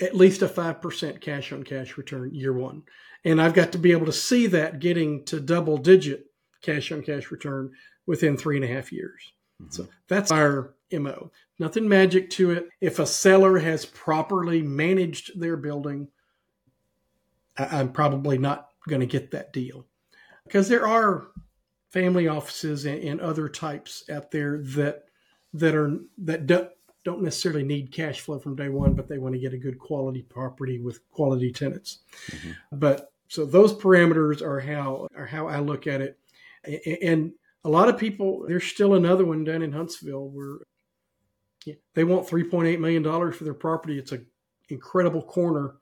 at 0.00 0.14
least 0.14 0.42
a 0.42 0.48
5% 0.48 1.20
cash 1.20 1.52
on 1.52 1.64
cash 1.64 1.98
return 1.98 2.34
year 2.34 2.52
one. 2.52 2.82
And 3.24 3.42
I've 3.42 3.54
got 3.54 3.72
to 3.72 3.78
be 3.78 3.92
able 3.92 4.06
to 4.06 4.12
see 4.12 4.46
that 4.46 4.78
getting 4.78 5.24
to 5.26 5.40
double 5.40 5.76
digit 5.76 6.26
cash 6.62 6.92
on 6.92 7.02
cash 7.02 7.30
return 7.30 7.72
within 8.06 8.36
three 8.36 8.56
and 8.56 8.64
a 8.64 8.68
half 8.68 8.92
years. 8.92 9.32
Mm-hmm. 9.60 9.72
So 9.72 9.88
that's 10.08 10.30
our 10.30 10.74
MO. 10.92 11.30
Nothing 11.58 11.88
magic 11.88 12.30
to 12.30 12.52
it. 12.52 12.68
If 12.80 12.98
a 12.98 13.06
seller 13.06 13.58
has 13.58 13.84
properly 13.84 14.62
managed 14.62 15.38
their 15.38 15.56
building, 15.56 16.08
I'm 17.56 17.92
probably 17.92 18.38
not 18.38 18.68
going 18.88 19.00
to 19.00 19.06
get 19.06 19.32
that 19.32 19.52
deal 19.52 19.84
because 20.44 20.68
there 20.68 20.86
are 20.86 21.28
family 21.90 22.28
offices 22.28 22.84
and, 22.86 23.20
other 23.20 23.48
types 23.48 24.04
out 24.10 24.30
there 24.30 24.58
that 24.58 25.04
that 25.54 25.74
are 25.74 25.98
that 26.18 26.46
do, 26.46 26.68
don't 27.04 27.22
necessarily 27.22 27.62
need 27.62 27.92
cash 27.92 28.20
flow 28.20 28.38
from 28.38 28.56
day 28.56 28.68
one, 28.68 28.94
but 28.94 29.08
they 29.08 29.18
want 29.18 29.34
to 29.34 29.40
get 29.40 29.54
a 29.54 29.58
good 29.58 29.78
quality 29.78 30.22
property 30.22 30.78
with 30.78 31.00
quality 31.10 31.50
tenants. 31.50 32.00
Mm-hmm. 32.30 32.50
But 32.72 33.12
so 33.28 33.44
those 33.44 33.72
parameters 33.72 34.42
are 34.42 34.60
how 34.60 35.08
are 35.16 35.26
how 35.26 35.48
I 35.48 35.60
look 35.60 35.86
at 35.86 36.00
it. 36.00 36.18
And 37.02 37.32
a 37.64 37.68
lot 37.68 37.88
of 37.88 37.98
people, 37.98 38.44
there's 38.46 38.64
still 38.64 38.94
another 38.94 39.24
one 39.24 39.44
down 39.44 39.62
in 39.62 39.72
Huntsville 39.72 40.28
where 40.28 40.58
they 41.94 42.04
want 42.04 42.28
3.8 42.28 42.78
million 42.78 43.02
dollars 43.02 43.36
for 43.36 43.44
their 43.44 43.54
property. 43.54 43.98
It's 43.98 44.12
an 44.12 44.26
incredible 44.68 45.22
corner 45.22 45.76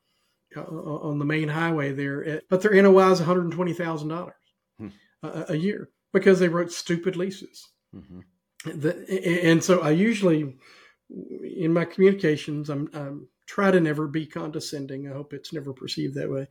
uh, 0.56 0.62
on 0.62 1.18
the 1.18 1.24
main 1.24 1.48
highway 1.48 1.92
there, 1.92 2.42
but 2.48 2.62
their 2.62 2.80
NOI 2.80 3.10
is 3.10 3.18
120 3.18 3.72
thousand 3.72 4.08
dollars 4.08 4.34
hmm. 4.78 4.88
a 5.22 5.56
year 5.56 5.90
because 6.12 6.38
they 6.38 6.48
wrote 6.48 6.72
stupid 6.72 7.16
leases. 7.16 7.68
Mm-hmm. 7.94 8.20
The, 8.64 9.44
and 9.44 9.62
so 9.62 9.80
I 9.80 9.90
usually 9.90 10.56
in 11.08 11.72
my 11.72 11.84
communications, 11.84 12.68
I'm, 12.68 12.90
I'm 12.92 13.28
try 13.46 13.70
to 13.70 13.80
never 13.80 14.08
be 14.08 14.26
condescending. 14.26 15.08
I 15.08 15.12
hope 15.12 15.32
it's 15.32 15.52
never 15.52 15.72
perceived 15.72 16.14
that 16.16 16.30
way. 16.30 16.48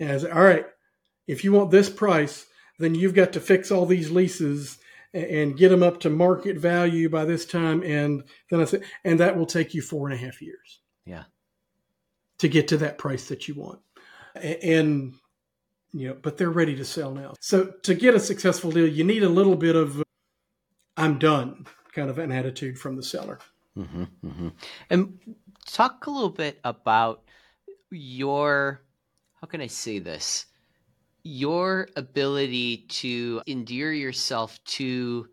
As 0.00 0.24
all 0.24 0.42
right, 0.42 0.66
if 1.26 1.44
you 1.44 1.52
want 1.52 1.70
this 1.70 1.88
price, 1.88 2.46
then 2.78 2.94
you've 2.94 3.14
got 3.14 3.32
to 3.34 3.40
fix 3.40 3.70
all 3.70 3.86
these 3.86 4.10
leases 4.10 4.78
and 5.14 5.56
get 5.56 5.68
them 5.68 5.82
up 5.82 6.00
to 6.00 6.10
market 6.10 6.56
value 6.56 7.08
by 7.08 7.24
this 7.24 7.44
time. 7.44 7.82
And 7.82 8.24
then 8.50 8.60
I 8.60 8.64
said, 8.64 8.82
and 9.04 9.20
that 9.20 9.36
will 9.36 9.46
take 9.46 9.74
you 9.74 9.82
four 9.82 10.08
and 10.08 10.18
a 10.18 10.24
half 10.24 10.40
years. 10.40 10.80
Yeah. 11.04 11.24
To 12.38 12.48
get 12.48 12.68
to 12.68 12.78
that 12.78 12.98
price 12.98 13.28
that 13.28 13.46
you 13.46 13.54
want. 13.54 13.80
And, 14.34 15.14
you 15.92 16.08
know, 16.08 16.16
but 16.20 16.36
they're 16.36 16.50
ready 16.50 16.74
to 16.76 16.84
sell 16.84 17.12
now. 17.12 17.34
So 17.40 17.66
to 17.82 17.94
get 17.94 18.14
a 18.14 18.20
successful 18.20 18.70
deal, 18.70 18.88
you 18.88 19.04
need 19.04 19.22
a 19.22 19.28
little 19.28 19.56
bit 19.56 19.76
of, 19.76 20.02
I'm 20.96 21.18
done 21.18 21.66
kind 21.92 22.10
of 22.10 22.18
an 22.18 22.32
attitude 22.32 22.78
from 22.78 22.96
the 22.96 23.02
seller. 23.02 23.38
Mm-hmm, 23.76 24.04
mm-hmm. 24.24 24.48
And 24.90 25.18
talk 25.66 26.06
a 26.06 26.10
little 26.10 26.30
bit 26.30 26.58
about 26.64 27.22
your, 27.90 28.82
how 29.40 29.46
can 29.46 29.60
I 29.60 29.66
say 29.66 29.98
this? 29.98 30.46
Your 31.24 31.88
ability 31.94 32.86
to 32.88 33.42
endear 33.46 33.92
yourself 33.92 34.58
to 34.64 35.28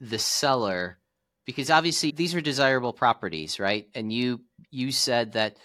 the 0.00 0.18
seller, 0.18 0.98
because 1.44 1.70
obviously 1.70 2.12
these 2.12 2.34
are 2.34 2.40
desirable 2.40 2.92
properties, 2.92 3.58
right? 3.58 3.88
And 3.94 4.12
you 4.12 4.40
you 4.70 4.92
said 4.92 5.32
that 5.32 5.56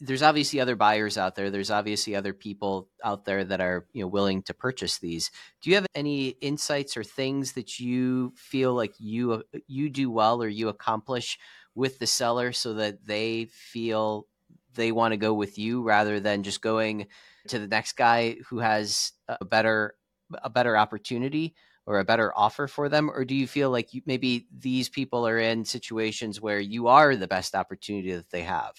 there's 0.00 0.22
obviously 0.22 0.60
other 0.60 0.76
buyers 0.76 1.18
out 1.18 1.34
there. 1.34 1.50
There's 1.50 1.70
obviously 1.70 2.16
other 2.16 2.32
people 2.32 2.88
out 3.04 3.24
there 3.24 3.44
that 3.44 3.60
are 3.60 3.86
you 3.92 4.02
know 4.02 4.08
willing 4.08 4.42
to 4.44 4.54
purchase 4.54 4.98
these. 4.98 5.30
Do 5.60 5.70
you 5.70 5.76
have 5.76 5.86
any 5.94 6.28
insights 6.28 6.96
or 6.96 7.04
things 7.04 7.52
that 7.52 7.78
you 7.78 8.32
feel 8.36 8.74
like 8.74 8.94
you 8.98 9.32
uh, 9.32 9.58
you 9.66 9.90
do 9.90 10.10
well 10.10 10.42
or 10.42 10.48
you 10.48 10.68
accomplish 10.68 11.38
with 11.74 11.98
the 11.98 12.06
seller 12.06 12.52
so 12.52 12.74
that 12.74 13.06
they 13.06 13.46
feel 13.50 14.26
they 14.74 14.92
want 14.92 15.12
to 15.12 15.18
go 15.18 15.34
with 15.34 15.58
you 15.58 15.82
rather 15.82 16.20
than 16.20 16.42
just 16.42 16.62
going 16.62 17.06
to 17.48 17.58
the 17.58 17.68
next 17.68 17.92
guy 17.92 18.36
who 18.48 18.58
has 18.58 19.12
a 19.28 19.44
better 19.44 19.94
a 20.42 20.50
better 20.50 20.76
opportunity 20.76 21.54
or 21.86 21.98
a 21.98 22.04
better 22.04 22.32
offer 22.36 22.66
for 22.66 22.88
them 22.88 23.10
or 23.10 23.24
do 23.24 23.34
you 23.34 23.46
feel 23.46 23.70
like 23.70 23.94
you, 23.94 24.02
maybe 24.06 24.46
these 24.58 24.88
people 24.88 25.26
are 25.26 25.38
in 25.38 25.64
situations 25.64 26.40
where 26.40 26.58
you 26.58 26.88
are 26.88 27.14
the 27.14 27.28
best 27.28 27.54
opportunity 27.54 28.12
that 28.12 28.30
they 28.30 28.42
have 28.42 28.74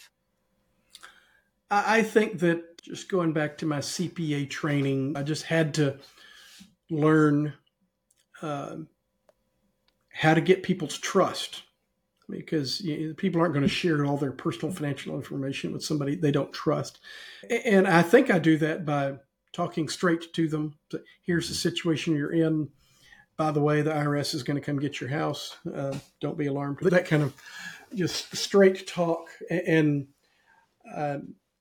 I 1.69 2.01
think 2.03 2.39
that 2.39 2.81
just 2.81 3.09
going 3.09 3.33
back 3.33 3.57
to 3.57 3.65
my 3.65 3.79
CPA 3.79 4.49
training, 4.49 5.17
I 5.17 5.23
just 5.23 5.43
had 5.43 5.73
to 5.75 5.97
learn 6.89 7.53
uh, 8.41 8.77
how 10.13 10.33
to 10.33 10.41
get 10.41 10.63
people's 10.63 10.97
trust 10.97 11.63
because 12.29 12.81
you 12.81 13.07
know, 13.07 13.13
people 13.13 13.41
aren't 13.41 13.53
going 13.53 13.63
to 13.63 13.69
share 13.69 14.05
all 14.05 14.17
their 14.17 14.31
personal 14.31 14.73
financial 14.73 15.15
information 15.15 15.71
with 15.71 15.83
somebody 15.83 16.15
they 16.15 16.31
don't 16.31 16.53
trust. 16.53 16.99
And 17.49 17.87
I 17.87 18.01
think 18.01 18.31
I 18.31 18.39
do 18.39 18.57
that 18.57 18.85
by 18.85 19.15
talking 19.53 19.89
straight 19.89 20.33
to 20.33 20.47
them. 20.47 20.77
Here's 21.23 21.49
the 21.49 21.55
situation 21.55 22.15
you're 22.15 22.33
in. 22.33 22.69
By 23.37 23.51
the 23.51 23.61
way, 23.61 23.81
the 23.81 23.91
IRS 23.91 24.33
is 24.33 24.43
going 24.43 24.55
to 24.55 24.65
come 24.65 24.79
get 24.79 24.99
your 24.99 25.09
house. 25.09 25.55
Uh, 25.71 25.97
don't 26.19 26.37
be 26.37 26.47
alarmed. 26.47 26.79
That 26.81 27.07
kind 27.07 27.23
of 27.23 27.33
just 27.93 28.35
straight 28.35 28.87
talk. 28.87 29.29
And 29.49 30.07
uh, 30.95 31.19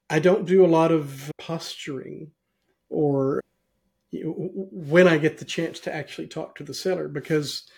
I 0.08 0.18
don't 0.18 0.46
do 0.46 0.64
a 0.64 0.68
lot 0.68 0.92
of 0.92 1.30
posturing 1.38 2.30
or 2.88 3.40
when 4.12 5.08
I 5.08 5.18
get 5.18 5.38
the 5.38 5.44
chance 5.44 5.80
to 5.80 5.94
actually 5.94 6.28
talk 6.28 6.54
to 6.56 6.64
the 6.64 6.72
seller, 6.72 7.08
because 7.08 7.68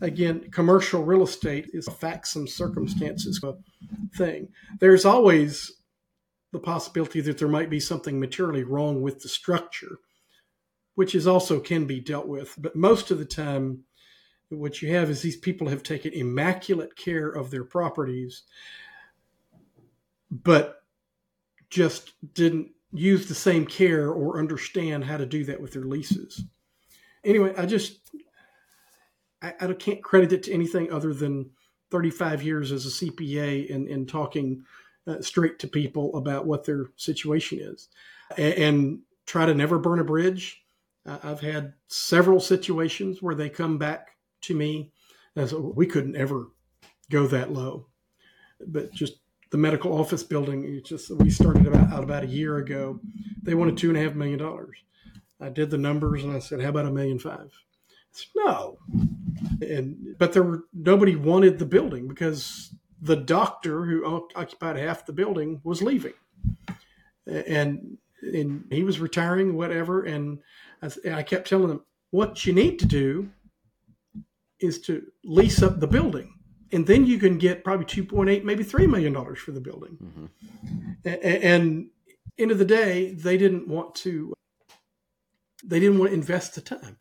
again, 0.00 0.50
commercial 0.50 1.02
real 1.02 1.22
estate 1.22 1.70
is 1.72 1.88
a 1.88 1.92
facts 1.92 2.36
and 2.36 2.48
circumstances 2.48 3.42
thing. 4.14 4.48
There's 4.80 5.04
always 5.04 5.72
the 6.52 6.58
possibility 6.58 7.20
that 7.22 7.38
there 7.38 7.48
might 7.48 7.70
be 7.70 7.80
something 7.80 8.20
materially 8.20 8.64
wrong 8.64 9.02
with 9.02 9.20
the 9.20 9.28
structure, 9.28 9.98
which 10.94 11.14
is 11.14 11.26
also 11.26 11.58
can 11.58 11.86
be 11.86 12.00
dealt 12.00 12.28
with. 12.28 12.54
But 12.58 12.76
most 12.76 13.10
of 13.10 13.18
the 13.18 13.24
time, 13.24 13.84
what 14.50 14.80
you 14.80 14.94
have 14.94 15.10
is 15.10 15.20
these 15.20 15.36
people 15.36 15.68
have 15.68 15.82
taken 15.82 16.12
immaculate 16.12 16.96
care 16.96 17.28
of 17.28 17.50
their 17.50 17.64
properties, 17.64 18.42
but 20.30 20.77
just 21.70 22.12
didn't 22.34 22.70
use 22.92 23.28
the 23.28 23.34
same 23.34 23.66
care 23.66 24.10
or 24.10 24.38
understand 24.38 25.04
how 25.04 25.16
to 25.16 25.26
do 25.26 25.44
that 25.44 25.60
with 25.60 25.72
their 25.72 25.84
leases. 25.84 26.44
Anyway, 27.24 27.52
I 27.56 27.66
just 27.66 28.10
I, 29.42 29.54
I 29.60 29.72
can't 29.74 30.02
credit 30.02 30.32
it 30.32 30.42
to 30.44 30.52
anything 30.52 30.92
other 30.92 31.12
than 31.12 31.50
35 31.90 32.42
years 32.42 32.72
as 32.72 32.86
a 32.86 33.04
CPA 33.06 33.74
and, 33.74 33.88
and 33.88 34.08
talking 34.08 34.64
uh, 35.06 35.20
straight 35.20 35.58
to 35.58 35.68
people 35.68 36.14
about 36.16 36.46
what 36.46 36.64
their 36.64 36.86
situation 36.96 37.60
is, 37.60 37.88
and, 38.36 38.54
and 38.54 38.98
try 39.26 39.46
to 39.46 39.54
never 39.54 39.78
burn 39.78 40.00
a 40.00 40.04
bridge. 40.04 40.62
Uh, 41.06 41.18
I've 41.22 41.40
had 41.40 41.74
several 41.86 42.40
situations 42.40 43.22
where 43.22 43.34
they 43.34 43.48
come 43.48 43.78
back 43.78 44.16
to 44.42 44.54
me 44.54 44.92
as 45.36 45.54
we 45.54 45.86
couldn't 45.86 46.16
ever 46.16 46.48
go 47.10 47.26
that 47.28 47.52
low, 47.52 47.86
but 48.66 48.92
just 48.92 49.20
the 49.50 49.58
medical 49.58 49.98
office 49.98 50.22
building. 50.22 50.64
It's 50.64 50.88
just 50.88 51.10
we 51.10 51.30
started 51.30 51.66
about 51.66 51.92
out 51.92 52.04
about 52.04 52.24
a 52.24 52.28
year 52.28 52.58
ago. 52.58 53.00
They 53.42 53.54
wanted 53.54 53.76
two 53.76 53.88
and 53.88 53.98
a 53.98 54.02
half 54.02 54.14
million 54.14 54.38
dollars. 54.38 54.76
I 55.40 55.48
did 55.48 55.70
the 55.70 55.78
numbers 55.78 56.24
and 56.24 56.34
I 56.34 56.40
said, 56.40 56.60
"How 56.60 56.68
about 56.68 56.86
a 56.86 56.90
million 56.90 57.18
five? 57.18 57.50
Said, 58.10 58.28
no, 58.36 58.78
and 59.60 60.16
but 60.18 60.32
there 60.32 60.42
were 60.42 60.64
nobody 60.72 61.16
wanted 61.16 61.58
the 61.58 61.66
building 61.66 62.08
because 62.08 62.74
the 63.00 63.16
doctor 63.16 63.84
who 63.84 64.24
occupied 64.34 64.76
half 64.76 65.06
the 65.06 65.12
building 65.12 65.60
was 65.64 65.82
leaving, 65.82 66.14
and 67.26 67.98
and 68.22 68.64
he 68.70 68.82
was 68.82 69.00
retiring, 69.00 69.56
whatever. 69.56 70.02
And 70.02 70.40
I, 70.82 70.90
I 71.12 71.22
kept 71.22 71.48
telling 71.48 71.68
them, 71.68 71.84
"What 72.10 72.44
you 72.44 72.52
need 72.52 72.78
to 72.80 72.86
do 72.86 73.30
is 74.60 74.80
to 74.82 75.06
lease 75.24 75.62
up 75.62 75.80
the 75.80 75.86
building." 75.86 76.37
And 76.72 76.86
then 76.86 77.06
you 77.06 77.18
can 77.18 77.38
get 77.38 77.64
probably 77.64 77.86
2.8 77.86 78.44
maybe 78.44 78.62
3 78.62 78.86
million 78.86 79.12
dollars 79.12 79.38
for 79.38 79.52
the 79.52 79.60
building. 79.60 79.98
Mm-hmm. 80.02 80.26
and, 81.04 81.42
and 81.42 81.90
end 82.38 82.50
of 82.50 82.58
the 82.58 82.64
day 82.64 83.12
they 83.12 83.36
didn't 83.36 83.68
want 83.68 83.94
to 83.96 84.32
they 85.64 85.80
didn't 85.80 85.98
want 85.98 86.10
to 86.10 86.14
invest 86.16 86.54
the 86.54 86.60
time. 86.60 86.96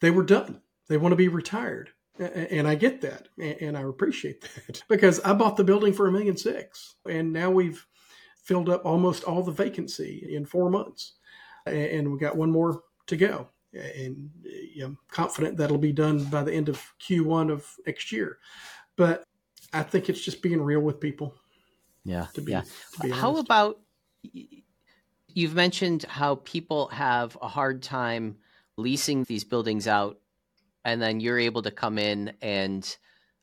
They 0.00 0.10
were 0.10 0.24
done. 0.24 0.60
They 0.88 0.96
want 0.96 1.12
to 1.12 1.16
be 1.16 1.28
retired. 1.28 1.90
And 2.18 2.68
i 2.68 2.74
get 2.74 3.00
that 3.00 3.28
and 3.38 3.76
i 3.76 3.80
appreciate 3.80 4.42
that 4.42 4.82
because 4.88 5.18
i 5.20 5.32
bought 5.32 5.56
the 5.56 5.64
building 5.64 5.94
for 5.94 6.06
a 6.06 6.12
million 6.12 6.36
six 6.36 6.96
and 7.08 7.32
now 7.32 7.50
we've 7.50 7.86
filled 8.44 8.68
up 8.68 8.84
almost 8.84 9.24
all 9.24 9.42
the 9.42 9.50
vacancy 9.50 10.28
in 10.30 10.44
four 10.44 10.68
months 10.68 11.14
and 11.64 12.12
we 12.12 12.18
got 12.18 12.36
one 12.36 12.50
more 12.50 12.82
to 13.06 13.16
go. 13.16 13.48
And 13.72 14.30
i'm 14.82 14.98
confident 15.10 15.56
that'll 15.56 15.78
be 15.78 15.92
done 15.92 16.24
by 16.24 16.42
the 16.44 16.52
end 16.52 16.68
of 16.68 16.84
q1 17.00 17.50
of 17.50 17.66
next 17.86 18.12
year 18.12 18.38
but 18.96 19.24
I 19.72 19.82
think 19.82 20.08
it's 20.08 20.20
just 20.20 20.42
being 20.42 20.60
real 20.60 20.80
with 20.80 21.00
people. 21.00 21.34
Yeah. 22.04 22.26
To 22.34 22.40
be, 22.40 22.52
yeah. 22.52 22.62
To 22.94 23.02
be 23.02 23.10
how 23.10 23.36
about 23.36 23.80
you've 25.28 25.54
mentioned 25.54 26.04
how 26.04 26.36
people 26.36 26.88
have 26.88 27.36
a 27.40 27.48
hard 27.48 27.82
time 27.82 28.36
leasing 28.76 29.24
these 29.24 29.44
buildings 29.44 29.86
out 29.86 30.18
and 30.84 31.00
then 31.00 31.20
you're 31.20 31.38
able 31.38 31.62
to 31.62 31.70
come 31.70 31.98
in 31.98 32.32
and 32.42 32.96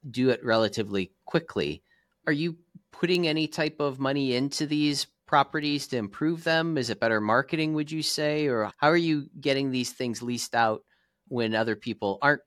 do 0.10 0.30
it 0.30 0.44
relatively 0.44 1.12
quickly. 1.26 1.84
Are 2.28 2.34
you 2.34 2.58
putting 2.92 3.28
any 3.28 3.48
type 3.48 3.80
of 3.80 4.00
money 4.00 4.36
into 4.36 4.66
these 4.66 5.08
properties 5.26 5.88
to 5.88 5.98
improve 5.98 6.44
them? 6.44 6.78
Is 6.78 6.90
it 6.90 7.00
better 7.00 7.22
marketing, 7.22 7.74
would 7.74 7.92
you 7.92 8.04
say? 8.04 8.48
Or 8.48 8.72
how 8.78 8.90
are 8.90 8.98
you 8.98 9.30
getting 9.40 9.72
these 9.72 9.92
things 9.92 10.22
leased 10.22 10.56
out 10.56 10.84
when 11.28 11.56
other 11.56 11.76
people 11.76 12.18
aren't 12.22 12.42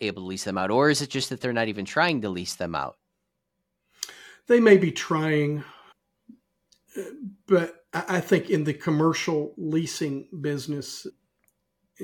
able 0.00 0.22
to 0.22 0.26
lease 0.26 0.44
them 0.44 0.58
out, 0.58 0.70
or 0.70 0.90
is 0.90 1.02
it 1.02 1.10
just 1.10 1.30
that 1.30 1.40
they're 1.40 1.52
not 1.52 1.68
even 1.68 1.84
trying 1.84 2.22
to 2.22 2.28
lease 2.28 2.54
them 2.54 2.74
out? 2.74 2.96
They 4.46 4.60
may 4.60 4.76
be 4.76 4.92
trying, 4.92 5.64
but 7.46 7.84
I 7.92 8.20
think 8.20 8.50
in 8.50 8.64
the 8.64 8.74
commercial 8.74 9.54
leasing 9.56 10.28
business, 10.40 11.06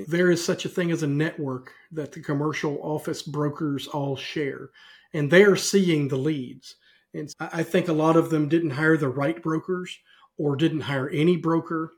there 0.08 0.30
is 0.30 0.44
such 0.44 0.64
a 0.64 0.68
thing 0.68 0.90
as 0.90 1.02
a 1.02 1.06
network 1.06 1.72
that 1.92 2.12
the 2.12 2.20
commercial 2.20 2.78
office 2.82 3.22
brokers 3.22 3.86
all 3.86 4.16
share, 4.16 4.70
and 5.12 5.30
they 5.30 5.44
are 5.44 5.56
seeing 5.56 6.08
the 6.08 6.16
leads. 6.16 6.76
And 7.14 7.32
I 7.38 7.62
think 7.62 7.88
a 7.88 7.92
lot 7.92 8.16
of 8.16 8.30
them 8.30 8.48
didn't 8.48 8.70
hire 8.70 8.96
the 8.96 9.08
right 9.08 9.40
brokers 9.40 9.96
or 10.36 10.56
didn't 10.56 10.80
hire 10.80 11.08
any 11.08 11.36
broker, 11.36 11.92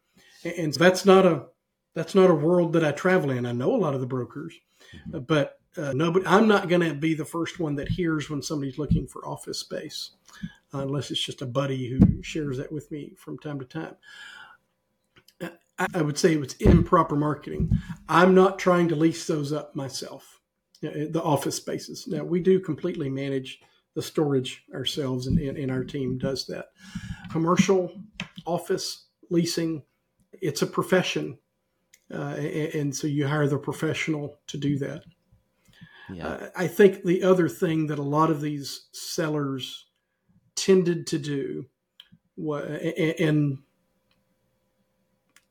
and 0.44 0.74
that's 0.74 1.04
not 1.06 1.24
a 1.24 1.46
that's 1.94 2.14
not 2.14 2.30
a 2.30 2.34
world 2.34 2.74
that 2.74 2.84
I 2.84 2.92
travel 2.92 3.30
in. 3.30 3.46
I 3.46 3.52
know 3.52 3.74
a 3.74 3.78
lot 3.78 3.94
of 3.94 4.00
the 4.00 4.06
brokers, 4.06 4.54
mm-hmm. 4.94 5.20
but 5.20 5.55
uh, 5.78 5.92
nobody, 5.92 6.26
I'm 6.26 6.48
not 6.48 6.68
going 6.68 6.82
to 6.82 6.94
be 6.94 7.14
the 7.14 7.24
first 7.24 7.58
one 7.58 7.76
that 7.76 7.88
hears 7.88 8.30
when 8.30 8.42
somebody's 8.42 8.78
looking 8.78 9.06
for 9.06 9.26
office 9.26 9.58
space, 9.58 10.12
uh, 10.72 10.80
unless 10.80 11.10
it's 11.10 11.24
just 11.24 11.42
a 11.42 11.46
buddy 11.46 11.88
who 11.88 12.22
shares 12.22 12.58
that 12.58 12.72
with 12.72 12.90
me 12.90 13.12
from 13.16 13.38
time 13.38 13.58
to 13.58 13.64
time. 13.64 13.96
I, 15.78 15.86
I 15.94 16.02
would 16.02 16.18
say 16.18 16.34
it's 16.34 16.54
improper 16.54 17.16
marketing. 17.16 17.70
I'm 18.08 18.34
not 18.34 18.58
trying 18.58 18.88
to 18.88 18.96
lease 18.96 19.26
those 19.26 19.52
up 19.52 19.76
myself, 19.76 20.40
the 20.80 21.22
office 21.22 21.56
spaces. 21.56 22.06
Now, 22.06 22.24
we 22.24 22.40
do 22.40 22.60
completely 22.60 23.10
manage 23.10 23.60
the 23.94 24.02
storage 24.02 24.64
ourselves, 24.74 25.26
and, 25.26 25.38
and, 25.38 25.56
and 25.56 25.70
our 25.70 25.84
team 25.84 26.18
does 26.18 26.46
that. 26.46 26.66
Commercial 27.30 27.92
office 28.44 29.06
leasing, 29.30 29.82
it's 30.32 30.62
a 30.62 30.66
profession. 30.66 31.38
Uh, 32.12 32.34
and, 32.36 32.74
and 32.74 32.96
so 32.96 33.06
you 33.06 33.26
hire 33.26 33.48
the 33.48 33.58
professional 33.58 34.38
to 34.46 34.56
do 34.56 34.78
that. 34.78 35.02
Uh, 36.22 36.48
I 36.56 36.66
think 36.68 37.04
the 37.04 37.22
other 37.22 37.48
thing 37.48 37.88
that 37.88 37.98
a 37.98 38.02
lot 38.02 38.30
of 38.30 38.40
these 38.40 38.88
sellers 38.92 39.86
tended 40.54 41.06
to 41.08 41.18
do, 41.18 41.66
and 42.38 43.58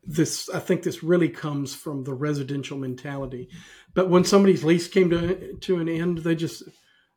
this 0.03 0.49
I 0.49 0.59
think 0.59 0.83
this 0.83 1.03
really 1.03 1.29
comes 1.29 1.73
from 1.75 2.03
the 2.03 2.13
residential 2.13 2.77
mentality. 2.77 3.49
But 3.93 4.09
when 4.09 4.23
somebody's 4.23 4.63
lease 4.63 4.87
came 4.87 5.09
to 5.09 5.57
to 5.57 5.79
an 5.79 5.89
end, 5.89 6.19
they 6.19 6.35
just, 6.35 6.63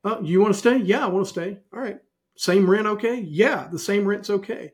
oh, 0.04 0.22
you 0.22 0.40
want 0.40 0.54
to 0.54 0.58
stay? 0.58 0.78
Yeah, 0.78 1.04
I 1.04 1.08
want 1.08 1.26
to 1.26 1.30
stay. 1.30 1.58
All 1.72 1.80
right, 1.80 1.98
same 2.36 2.68
rent, 2.68 2.86
okay? 2.86 3.20
Yeah, 3.20 3.68
the 3.70 3.78
same 3.78 4.06
rent's 4.06 4.30
okay. 4.30 4.72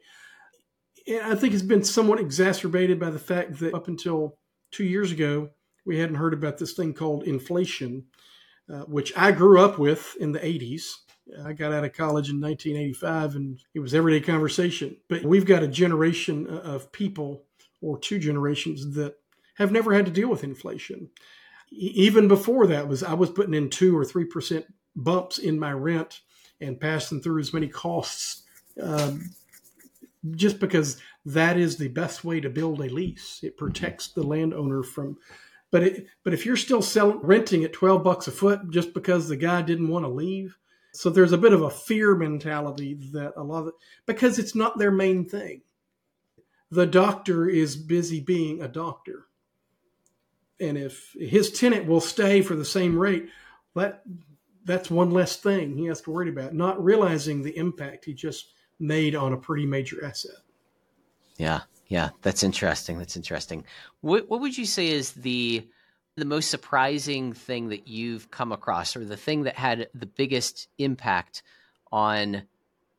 And 1.07 1.21
I 1.21 1.35
think 1.35 1.53
it's 1.53 1.63
been 1.63 1.85
somewhat 1.85 2.21
exacerbated 2.21 2.99
by 2.99 3.11
the 3.11 3.19
fact 3.19 3.59
that 3.59 3.75
up 3.75 3.89
until 3.89 4.39
two 4.71 4.85
years 4.85 5.13
ago, 5.13 5.51
we 5.85 5.99
hadn't 5.99 6.17
heard 6.17 6.33
about 6.33 6.57
this 6.57 6.73
thing 6.73 6.95
called 6.95 7.25
inflation, 7.25 8.07
uh, 8.73 8.83
which 8.83 9.13
I 9.17 9.33
grew 9.33 9.61
up 9.61 9.79
with 9.79 10.17
in 10.21 10.33
the 10.33 10.41
80s. 10.41 10.85
I 11.45 11.53
got 11.53 11.73
out 11.73 11.85
of 11.85 11.93
college 11.93 12.31
in 12.31 12.41
1985 12.41 13.37
and 13.37 13.61
it 13.75 13.81
was 13.81 13.95
everyday 13.95 14.25
conversation. 14.25 14.97
But 15.09 15.25
we've 15.25 15.47
got 15.47 15.63
a 15.63 15.69
generation 15.69 16.47
of 16.47 16.93
people, 16.93 17.45
or 17.81 17.99
two 17.99 18.19
generations, 18.19 18.95
that 18.95 19.17
have 19.57 19.73
never 19.73 19.95
had 19.95 20.07
to 20.07 20.13
deal 20.13 20.29
with 20.29 20.45
inflation. 20.45 21.11
Even 21.71 22.29
before 22.29 22.67
that 22.67 22.89
was 22.89 23.03
I 23.03 23.15
was 23.15 23.31
putting 23.31 23.55
in 23.55 23.71
two 23.71 23.97
or 23.97 24.05
three 24.05 24.25
percent 24.25 24.67
bumps 24.95 25.39
in 25.39 25.59
my 25.59 25.73
rent 25.73 26.21
and 26.61 26.81
passing 26.81 27.21
through 27.21 27.41
as 27.41 27.53
many 27.53 27.69
costs, 27.69 28.43
um, 28.81 29.31
just 30.33 30.61
because 30.61 31.01
that 31.27 31.57
is 31.59 31.77
the 31.77 31.89
best 31.89 32.25
way 32.25 32.41
to 32.41 32.51
build 32.51 32.81
a 32.81 32.89
lease. 32.89 33.41
It 33.43 33.57
protects 33.57 34.09
the 34.09 34.23
landowner 34.23 34.83
from 34.83 35.17
but 35.75 35.83
it, 35.83 36.07
but 36.23 36.33
if 36.33 36.47
you're 36.47 36.57
still 36.57 36.83
selling 36.83 37.19
renting 37.19 37.65
at 37.65 37.73
12 37.73 38.05
bucks 38.05 38.29
a 38.29 38.31
foot 38.31 38.71
just 38.71 38.95
because 38.95 39.27
the 39.27 39.37
guy 39.37 39.61
didn't 39.61 39.89
want 39.89 40.05
to 40.05 40.09
leave, 40.09 40.57
so 40.93 41.11
there's 41.11 41.33
a 41.33 41.37
bit 41.37 41.53
of 41.53 41.63
a 41.63 41.71
fear 41.71 42.15
mentality 42.15 42.95
that 43.11 43.33
a 43.37 43.43
lot 43.43 43.67
of 43.67 43.73
because 44.07 44.39
it's 44.39 44.55
not 44.55 44.79
their 44.79 44.93
main 44.93 45.29
thing. 45.29 45.63
The 46.71 46.87
doctor 46.87 47.49
is 47.49 47.75
busy 47.75 48.21
being 48.21 48.63
a 48.63 48.69
doctor. 48.69 49.27
And 50.61 50.79
if 50.79 51.13
his 51.19 51.51
tenant 51.51 51.87
will 51.87 52.01
stay 52.01 52.41
for 52.41 52.55
the 52.55 52.65
same 52.65 52.97
rate, 52.97 53.27
that 53.75 54.05
that's 54.65 54.93
one 54.93 55.11
less 55.11 55.35
thing 55.35 55.77
he 55.77 55.87
has 55.87 56.01
to 56.03 56.13
worry 56.13 56.29
about, 56.29 56.55
not 56.55 56.85
realizing 56.85 57.43
the 57.43 57.57
impact 57.59 58.05
he 58.05 58.15
just 58.15 58.53
made 58.79 59.17
on 59.17 59.33
a 59.33 59.37
pretty 59.37 59.67
major 59.67 60.05
asset. 60.05 60.37
Yeah, 61.37 61.63
yeah, 61.87 62.11
that's 62.23 62.43
interesting. 62.43 62.99
That's 62.99 63.17
interesting. 63.17 63.65
What 64.01 64.29
what 64.29 64.41
would 64.41 64.57
you 64.57 64.65
say 64.65 64.89
is 64.89 65.13
the 65.13 65.69
the 66.17 66.25
most 66.25 66.51
surprising 66.51 67.33
thing 67.33 67.69
that 67.69 67.89
you've 67.89 68.31
come 68.31 68.53
across, 68.53 68.97
or 68.97 69.05
the 69.05 69.17
thing 69.17 69.43
that 69.45 69.57
had 69.57 69.89
the 69.95 70.07
biggest 70.07 70.69
impact 70.79 71.43
on 71.93 72.43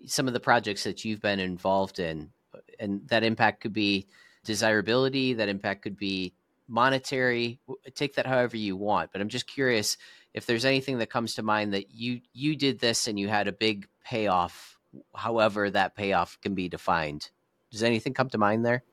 some 0.06 0.28
of 0.28 0.34
the 0.34 0.40
projects 0.40 0.84
that 0.84 1.06
you've 1.06 1.22
been 1.22 1.40
involved 1.40 2.00
in? 2.00 2.32
And 2.80 3.08
that 3.08 3.24
impact 3.24 3.62
could 3.62 3.74
be 3.74 4.08
desirability. 4.44 5.34
That 5.34 5.50
impact 5.50 5.82
could 5.82 5.98
be 5.98 6.34
monetary. 6.68 7.60
Take 7.96 8.16
that 8.16 8.26
however 8.26 8.58
you 8.58 8.76
want. 8.76 9.12
But 9.12 9.22
I'm 9.22 9.30
just 9.30 9.48
curious 9.48 9.98
if 10.34 10.46
there's 10.46 10.66
anything 10.66 11.00
that 11.00 11.10
comes 11.10 11.36
to 11.36 11.44
mind 11.44 11.74
that 11.74 11.92
you 11.92 12.22
you 12.34 12.56
did 12.56 12.80
this 12.80 13.08
and 13.08 13.20
you 13.20 13.30
had 13.30 13.48
a 13.48 13.52
big 13.52 13.88
payoff 14.04 14.78
however 15.16 15.70
that 15.70 15.96
payoff 15.96 16.38
can 16.42 16.54
be 16.54 16.70
defined 16.70 17.30
does 17.72 17.84
anything 17.84 18.14
come 18.14 18.30
to 18.30 18.38
mind 18.38 18.66
there? 18.66 18.84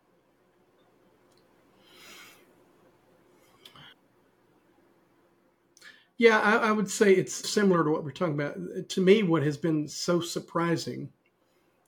Yeah 6.18 6.38
I, 6.38 6.68
I, 6.68 6.72
would 6.72 6.90
say 6.90 7.14
it's 7.14 7.50
similar 7.50 7.82
to 7.82 7.90
what 7.90 8.04
we're 8.04 8.12
talking 8.12 8.34
about. 8.34 8.56
To 8.88 9.00
me 9.00 9.22
what 9.22 9.42
has 9.42 9.56
been 9.56 9.88
so 9.88 10.20
surprising 10.20 11.08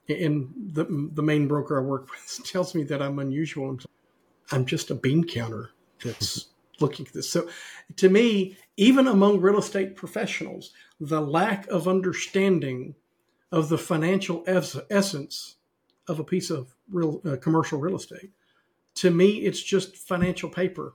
in 0.09 0.53
the, 0.73 0.85
the 1.15 1.23
main 1.23 1.47
broker 1.47 1.79
i 1.79 1.83
work 1.83 2.11
with 2.11 2.45
tells 2.45 2.75
me 2.75 2.83
that 2.85 3.01
i'm 3.01 3.19
unusual. 3.21 3.79
I'm 4.51 4.67
just 4.67 4.91
a 4.91 4.95
bean 4.95 5.25
counter 5.25 5.71
that's 6.03 6.49
looking 6.81 7.07
at 7.07 7.13
this. 7.13 7.31
So, 7.31 7.49
to 7.97 8.09
me, 8.09 8.57
even 8.77 9.07
among 9.07 9.41
real 9.41 9.59
estate 9.59 9.97
professionals, 9.97 10.73
the 11.01 11.21
lack 11.21 11.67
of 11.69 11.89
understanding 11.89 12.95
of 13.53 13.69
the 13.69 13.79
financial 13.79 14.43
es- 14.47 14.77
essence 14.91 15.57
of 16.09 16.19
a 16.19 16.25
piece 16.25 16.51
of 16.51 16.74
real 16.91 17.21
uh, 17.25 17.37
commercial 17.37 17.79
real 17.79 17.97
estate, 17.97 18.31
to 18.97 19.11
me, 19.11 19.39
it's 19.39 19.63
just 19.63 19.97
financial 19.97 20.49
paper. 20.49 20.95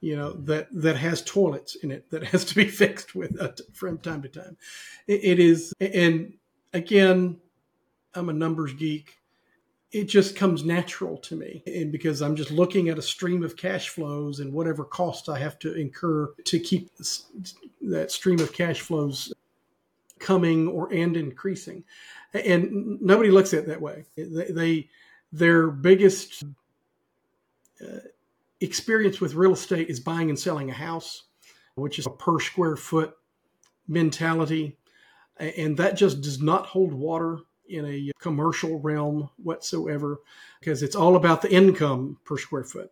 You 0.00 0.16
know 0.16 0.32
that 0.32 0.68
that 0.72 0.96
has 0.96 1.22
toilets 1.22 1.74
in 1.76 1.90
it 1.90 2.10
that 2.10 2.24
has 2.32 2.44
to 2.46 2.54
be 2.54 2.66
fixed 2.66 3.14
with 3.14 3.40
uh, 3.40 3.52
from 3.72 3.98
time 3.98 4.22
to 4.22 4.28
time. 4.28 4.56
it, 5.06 5.24
it 5.24 5.40
is, 5.40 5.72
and 5.80 6.34
again, 6.72 7.38
I'm 8.14 8.28
a 8.28 8.32
numbers 8.32 8.74
geek 8.74 9.18
it 9.92 10.04
just 10.04 10.36
comes 10.36 10.64
natural 10.64 11.16
to 11.16 11.36
me. 11.36 11.62
And 11.66 11.92
because 11.92 12.20
I'm 12.20 12.36
just 12.36 12.50
looking 12.50 12.88
at 12.88 12.98
a 12.98 13.02
stream 13.02 13.42
of 13.42 13.56
cash 13.56 13.88
flows 13.88 14.40
and 14.40 14.52
whatever 14.52 14.84
cost 14.84 15.28
I 15.28 15.38
have 15.38 15.58
to 15.60 15.74
incur 15.74 16.34
to 16.44 16.58
keep 16.58 16.90
that 17.80 18.10
stream 18.10 18.40
of 18.40 18.52
cash 18.52 18.80
flows 18.80 19.32
coming 20.26 20.66
or 20.66 20.92
and 20.92 21.16
increasing. 21.16 21.84
And 22.34 23.00
nobody 23.00 23.30
looks 23.30 23.54
at 23.54 23.60
it 23.60 23.66
that 23.68 23.80
way. 23.80 24.04
They, 24.16 24.50
they 24.50 24.88
their 25.30 25.68
biggest 25.68 26.42
uh, 27.80 28.00
experience 28.60 29.20
with 29.20 29.34
real 29.34 29.52
estate 29.52 29.88
is 29.88 30.00
buying 30.00 30.28
and 30.28 30.38
selling 30.38 30.68
a 30.68 30.74
house, 30.74 31.22
which 31.76 31.98
is 32.00 32.06
a 32.06 32.10
per 32.10 32.40
square 32.40 32.76
foot 32.76 33.14
mentality. 33.86 34.76
And 35.38 35.76
that 35.76 35.96
just 35.96 36.22
does 36.22 36.42
not 36.42 36.66
hold 36.66 36.92
water 36.92 37.38
in 37.68 37.84
a 37.86 38.10
commercial 38.18 38.80
realm 38.80 39.30
whatsoever 39.36 40.18
because 40.58 40.82
it's 40.82 40.96
all 40.96 41.14
about 41.14 41.42
the 41.42 41.52
income 41.52 42.18
per 42.24 42.36
square 42.36 42.64
foot. 42.64 42.90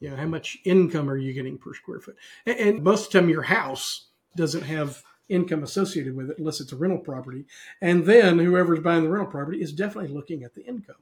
You 0.00 0.10
know, 0.10 0.16
how 0.16 0.26
much 0.26 0.58
income 0.64 1.08
are 1.08 1.16
you 1.16 1.32
getting 1.32 1.56
per 1.56 1.74
square 1.74 2.00
foot? 2.00 2.16
And, 2.46 2.58
and 2.58 2.82
most 2.82 3.06
of 3.06 3.12
the 3.12 3.20
time, 3.20 3.28
your 3.28 3.42
house 3.42 4.08
doesn't 4.36 4.62
have 4.62 5.02
income 5.28 5.62
associated 5.62 6.14
with 6.14 6.30
it 6.30 6.38
unless 6.38 6.60
it's 6.60 6.72
a 6.72 6.76
rental 6.76 6.98
property. 6.98 7.46
And 7.80 8.04
then 8.04 8.38
whoever's 8.38 8.80
buying 8.80 9.04
the 9.04 9.10
rental 9.10 9.30
property 9.30 9.60
is 9.60 9.72
definitely 9.72 10.12
looking 10.12 10.42
at 10.42 10.54
the 10.54 10.64
income. 10.64 10.96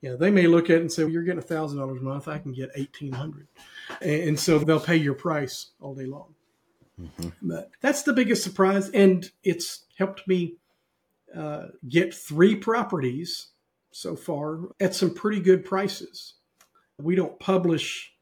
You 0.00 0.10
know, 0.10 0.16
they 0.16 0.30
may 0.30 0.46
look 0.46 0.66
at 0.66 0.76
it 0.76 0.80
and 0.82 0.92
say, 0.92 1.04
well, 1.04 1.12
you're 1.12 1.22
getting 1.22 1.42
$1,000 1.42 1.98
a 1.98 2.02
month. 2.02 2.28
I 2.28 2.38
can 2.38 2.52
get 2.52 2.76
1800 2.76 3.48
And 4.02 4.38
so 4.38 4.58
they'll 4.58 4.78
pay 4.78 4.96
your 4.96 5.14
price 5.14 5.70
all 5.80 5.94
day 5.94 6.04
long. 6.04 6.34
Mm-hmm. 7.00 7.28
But 7.42 7.70
that's 7.80 8.02
the 8.02 8.12
biggest 8.12 8.42
surprise. 8.42 8.90
And 8.90 9.30
it's 9.42 9.84
helped 9.96 10.28
me 10.28 10.56
uh, 11.34 11.68
get 11.88 12.14
three 12.14 12.54
properties 12.54 13.48
so 13.90 14.14
far 14.14 14.60
at 14.80 14.94
some 14.94 15.14
pretty 15.14 15.40
good 15.40 15.64
prices. 15.64 16.34
We 17.00 17.14
don't 17.14 17.38
publish 17.40 18.13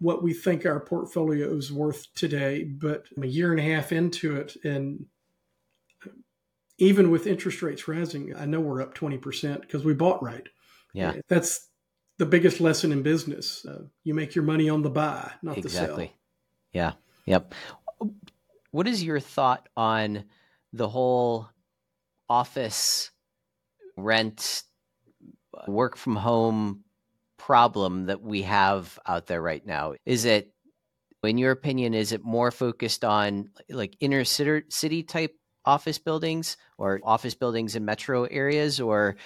what 0.00 0.22
we 0.22 0.32
think 0.32 0.64
our 0.64 0.80
portfolio 0.80 1.56
is 1.56 1.72
worth 1.72 2.06
today, 2.14 2.64
but 2.64 3.06
a 3.20 3.26
year 3.26 3.50
and 3.50 3.60
a 3.60 3.74
half 3.74 3.92
into 3.92 4.36
it, 4.36 4.56
and 4.64 5.06
even 6.78 7.10
with 7.10 7.26
interest 7.26 7.62
rates 7.62 7.88
rising, 7.88 8.34
I 8.36 8.46
know 8.46 8.60
we're 8.60 8.82
up 8.82 8.94
20% 8.94 9.60
because 9.60 9.84
we 9.84 9.94
bought 9.94 10.22
right. 10.22 10.48
Yeah. 10.94 11.14
That's 11.28 11.68
the 12.18 12.26
biggest 12.26 12.60
lesson 12.60 12.92
in 12.92 13.02
business. 13.02 13.66
Uh, 13.66 13.84
you 14.04 14.14
make 14.14 14.34
your 14.34 14.44
money 14.44 14.68
on 14.68 14.82
the 14.82 14.90
buy, 14.90 15.32
not 15.42 15.58
exactly. 15.58 16.04
the 16.04 16.10
sell. 16.10 16.18
Yeah. 16.72 16.92
Yep. 17.26 17.54
What 18.70 18.86
is 18.86 19.02
your 19.02 19.18
thought 19.18 19.68
on 19.76 20.24
the 20.72 20.88
whole 20.88 21.48
office 22.28 23.10
rent 23.96 24.62
work 25.66 25.96
from 25.96 26.14
home 26.14 26.84
problem 27.48 28.04
that 28.04 28.20
we 28.20 28.42
have 28.42 28.98
out 29.06 29.24
there 29.24 29.40
right 29.40 29.64
now? 29.64 29.94
Is 30.04 30.26
it, 30.26 30.52
in 31.24 31.38
your 31.38 31.50
opinion, 31.50 31.94
is 31.94 32.12
it 32.12 32.22
more 32.22 32.50
focused 32.50 33.06
on 33.06 33.48
like 33.70 33.96
inner 34.00 34.22
city 34.26 35.02
type 35.02 35.34
office 35.64 35.98
buildings 35.98 36.58
or 36.76 37.00
office 37.02 37.34
buildings 37.34 37.74
in 37.74 37.86
metro 37.86 38.24
areas? 38.24 38.80
Or 38.80 39.16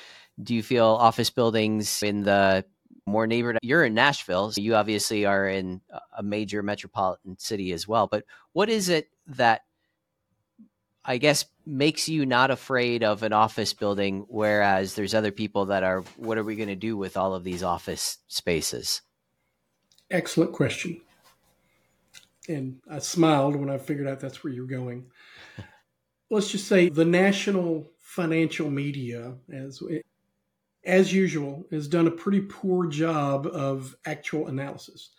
do 0.41 0.55
you 0.55 0.63
feel 0.63 0.87
office 0.87 1.31
buildings 1.31 2.01
in 2.05 2.23
the 2.23 2.65
more 3.07 3.27
neighborhood? 3.27 3.59
You're 3.61 3.87
in 3.87 3.95
Nashville, 3.95 4.53
so 4.53 4.61
you 4.61 4.77
obviously 4.77 5.27
are 5.27 5.49
in 5.49 5.81
a 6.17 6.23
major 6.23 6.63
metropolitan 6.63 7.37
city 7.41 7.73
as 7.73 7.89
well. 7.89 8.07
But 8.07 8.25
what 8.53 8.71
is 8.71 8.89
it 8.89 9.09
that 9.27 9.63
I 11.05 11.19
guess 11.19 11.45
makes 11.65 12.09
you 12.09 12.27
not 12.27 12.51
afraid 12.51 13.03
of 13.03 13.23
an 13.23 13.33
office 13.33 13.73
building, 13.73 14.25
whereas 14.29 14.95
there's 14.95 15.15
other 15.15 15.31
people 15.31 15.67
that 15.67 15.83
are, 15.83 16.01
what 16.17 16.39
are 16.39 16.45
we 16.45 16.57
going 16.57 16.69
to 16.69 16.75
do 16.75 16.97
with 16.97 17.17
all 17.17 17.35
of 17.35 17.45
these 17.45 17.63
office 17.63 18.19
spaces? 18.29 19.03
Excellent 20.11 20.53
question. 20.53 21.01
And 22.49 22.81
I 22.91 22.99
smiled 22.99 23.57
when 23.57 23.71
I 23.71 23.79
figured 23.79 24.09
out 24.09 24.21
that's 24.21 24.43
where 24.43 24.53
you're 24.53 24.67
going. 24.67 25.07
Let's 26.31 26.51
just 26.51 26.67
say 26.67 26.89
the 26.89 27.05
national 27.05 27.91
financial 27.99 28.71
media, 28.71 29.35
as 29.53 29.83
as 30.85 31.13
usual, 31.13 31.65
has 31.71 31.87
done 31.87 32.09
a 32.09 32.11
pretty 32.11 32.41
poor 32.41 32.87
job 32.87 33.47
of 33.47 33.95
actual 34.05 34.49
analysis. 34.49 35.11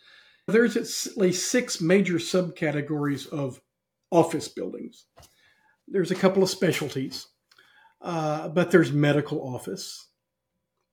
There's 0.46 0.76
at 0.76 1.16
least 1.16 1.50
six 1.50 1.80
major 1.80 2.14
subcategories 2.14 3.26
of 3.28 3.62
office 4.10 4.48
buildings 4.48 5.06
there's 5.88 6.10
a 6.10 6.16
couple 6.16 6.42
of 6.42 6.50
specialties, 6.50 7.26
uh, 8.00 8.48
but 8.48 8.70
there's 8.70 8.92
medical 8.92 9.40
office, 9.40 10.08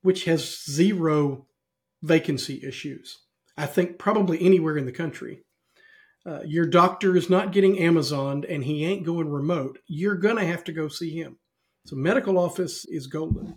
which 0.01 0.25
has 0.25 0.63
zero 0.65 1.47
vacancy 2.01 2.61
issues. 2.63 3.19
I 3.57 3.65
think 3.65 3.99
probably 3.99 4.41
anywhere 4.41 4.77
in 4.77 4.85
the 4.85 4.91
country. 4.91 5.43
Uh, 6.25 6.41
your 6.45 6.67
doctor 6.67 7.17
is 7.17 7.29
not 7.29 7.51
getting 7.51 7.77
Amazoned 7.77 8.45
and 8.47 8.63
he 8.63 8.85
ain't 8.85 9.05
going 9.05 9.29
remote. 9.29 9.79
You're 9.87 10.15
going 10.15 10.35
to 10.35 10.45
have 10.45 10.63
to 10.65 10.71
go 10.71 10.87
see 10.87 11.11
him. 11.11 11.37
So, 11.85 11.95
medical 11.95 12.37
office 12.37 12.85
is 12.85 13.07
golden. 13.07 13.55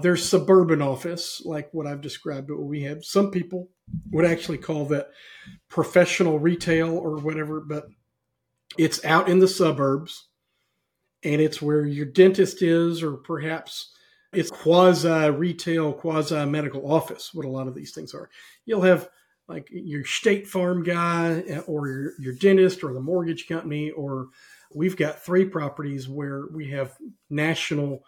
There's 0.00 0.26
suburban 0.26 0.80
office, 0.80 1.42
like 1.44 1.68
what 1.72 1.86
I've 1.86 2.00
described, 2.00 2.50
what 2.50 2.62
we 2.62 2.82
have. 2.82 3.04
Some 3.04 3.30
people 3.30 3.68
would 4.10 4.24
actually 4.24 4.58
call 4.58 4.86
that 4.86 5.10
professional 5.68 6.38
retail 6.38 6.96
or 6.96 7.16
whatever, 7.16 7.60
but 7.60 7.88
it's 8.78 9.04
out 9.04 9.28
in 9.28 9.40
the 9.40 9.48
suburbs 9.48 10.28
and 11.24 11.40
it's 11.40 11.62
where 11.62 11.84
your 11.84 12.06
dentist 12.06 12.62
is, 12.62 13.02
or 13.02 13.12
perhaps 13.12 13.92
it's 14.32 14.50
quasi 14.50 15.30
retail, 15.30 15.92
quasi 15.92 16.44
medical 16.46 16.90
office, 16.90 17.34
what 17.34 17.46
a 17.46 17.50
lot 17.50 17.68
of 17.68 17.74
these 17.74 17.92
things 17.92 18.14
are. 18.14 18.30
You'll 18.64 18.82
have 18.82 19.08
like 19.48 19.68
your 19.70 20.04
state 20.04 20.46
farm 20.46 20.82
guy 20.82 21.40
or 21.66 21.88
your, 21.88 22.12
your 22.18 22.34
dentist 22.34 22.82
or 22.82 22.92
the 22.92 23.00
mortgage 23.00 23.46
company, 23.46 23.90
or 23.90 24.28
we've 24.74 24.96
got 24.96 25.24
three 25.24 25.44
properties 25.44 26.08
where 26.08 26.46
we 26.52 26.70
have 26.70 26.96
national 27.28 28.04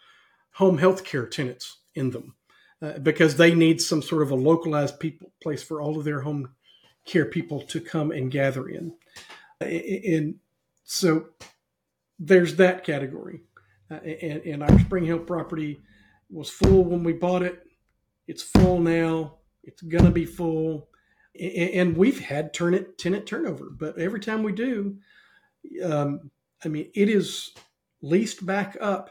home 0.53 0.79
health 0.79 1.05
care 1.05 1.27
tenants 1.27 1.79
in 1.95 2.11
them 2.11 2.35
uh, 2.81 2.99
because 2.99 3.37
they 3.37 3.55
need 3.55 3.81
some 3.81 4.01
sort 4.01 4.23
of 4.23 4.31
a 4.31 4.37
localized 4.37 4.99
people 4.99 5.33
place 5.43 5.63
for 5.63 5.81
all 5.81 5.99
of 5.99 6.05
their 6.05 6.21
home 6.21 6.49
care 7.05 7.27
people 7.27 7.61
to 7.61 7.81
come 7.81 8.11
and 8.11 8.31
gather 8.31 8.69
in. 8.69 8.95
And 9.61 10.37
so 10.85 11.27
there's 12.27 12.57
that 12.57 12.85
category. 12.85 13.41
Uh, 13.91 13.97
and, 13.97 14.41
and 14.43 14.63
our 14.63 14.79
Spring 14.81 15.05
Hill 15.05 15.19
property 15.19 15.81
was 16.31 16.51
full 16.51 16.85
when 16.85 17.05
we 17.05 17.13
bought 17.13 17.43
it. 17.43 17.63
It's 18.27 18.43
full 18.43 18.81
now. 18.81 19.37
It's 19.63 19.83
going 19.83 20.05
to 20.05 20.11
be 20.11 20.25
full. 20.25 20.89
And 21.39 21.97
we've 21.97 22.21
had 22.21 22.55
tenant 22.55 22.97
tenant 22.97 23.27
turnover, 23.27 23.67
but 23.69 23.99
every 23.99 24.21
time 24.21 24.45
we 24.45 24.53
do, 24.53 24.99
um, 25.83 26.31
I 26.65 26.69
mean, 26.69 26.91
it 26.95 27.09
is 27.09 27.51
leased 28.01 28.47
back 28.47 28.77
up 28.81 29.11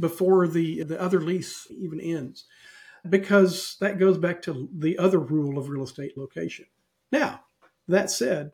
before 0.00 0.48
the 0.48 0.82
the 0.84 0.98
other 0.98 1.20
lease 1.20 1.66
even 1.70 2.00
ends, 2.00 2.46
because 3.06 3.76
that 3.80 3.98
goes 3.98 4.16
back 4.16 4.40
to 4.42 4.68
the 4.74 4.96
other 4.96 5.18
rule 5.18 5.58
of 5.58 5.68
real 5.68 5.84
estate 5.84 6.16
location. 6.16 6.64
Now, 7.12 7.42
that 7.86 8.10
said, 8.10 8.52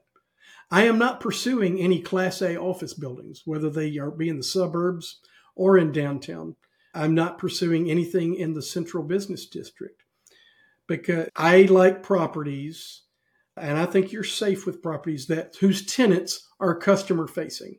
I 0.70 0.84
am 0.84 0.98
not 0.98 1.20
pursuing 1.20 1.78
any 1.80 2.00
Class 2.00 2.42
A 2.42 2.56
office 2.56 2.94
buildings, 2.94 3.42
whether 3.44 3.70
they 3.70 3.96
are 3.98 4.10
be 4.10 4.28
in 4.28 4.38
the 4.38 4.42
suburbs 4.42 5.20
or 5.54 5.78
in 5.78 5.92
downtown. 5.92 6.56
I'm 6.94 7.14
not 7.14 7.38
pursuing 7.38 7.90
anything 7.90 8.34
in 8.34 8.54
the 8.54 8.62
central 8.62 9.02
business 9.02 9.46
district 9.46 10.02
because 10.86 11.28
I 11.34 11.62
like 11.62 12.02
properties 12.02 13.02
and 13.56 13.78
I 13.78 13.86
think 13.86 14.12
you're 14.12 14.24
safe 14.24 14.66
with 14.66 14.82
properties 14.82 15.26
that 15.26 15.56
whose 15.60 15.86
tenants 15.86 16.48
are 16.58 16.76
customer 16.76 17.26
facing. 17.26 17.78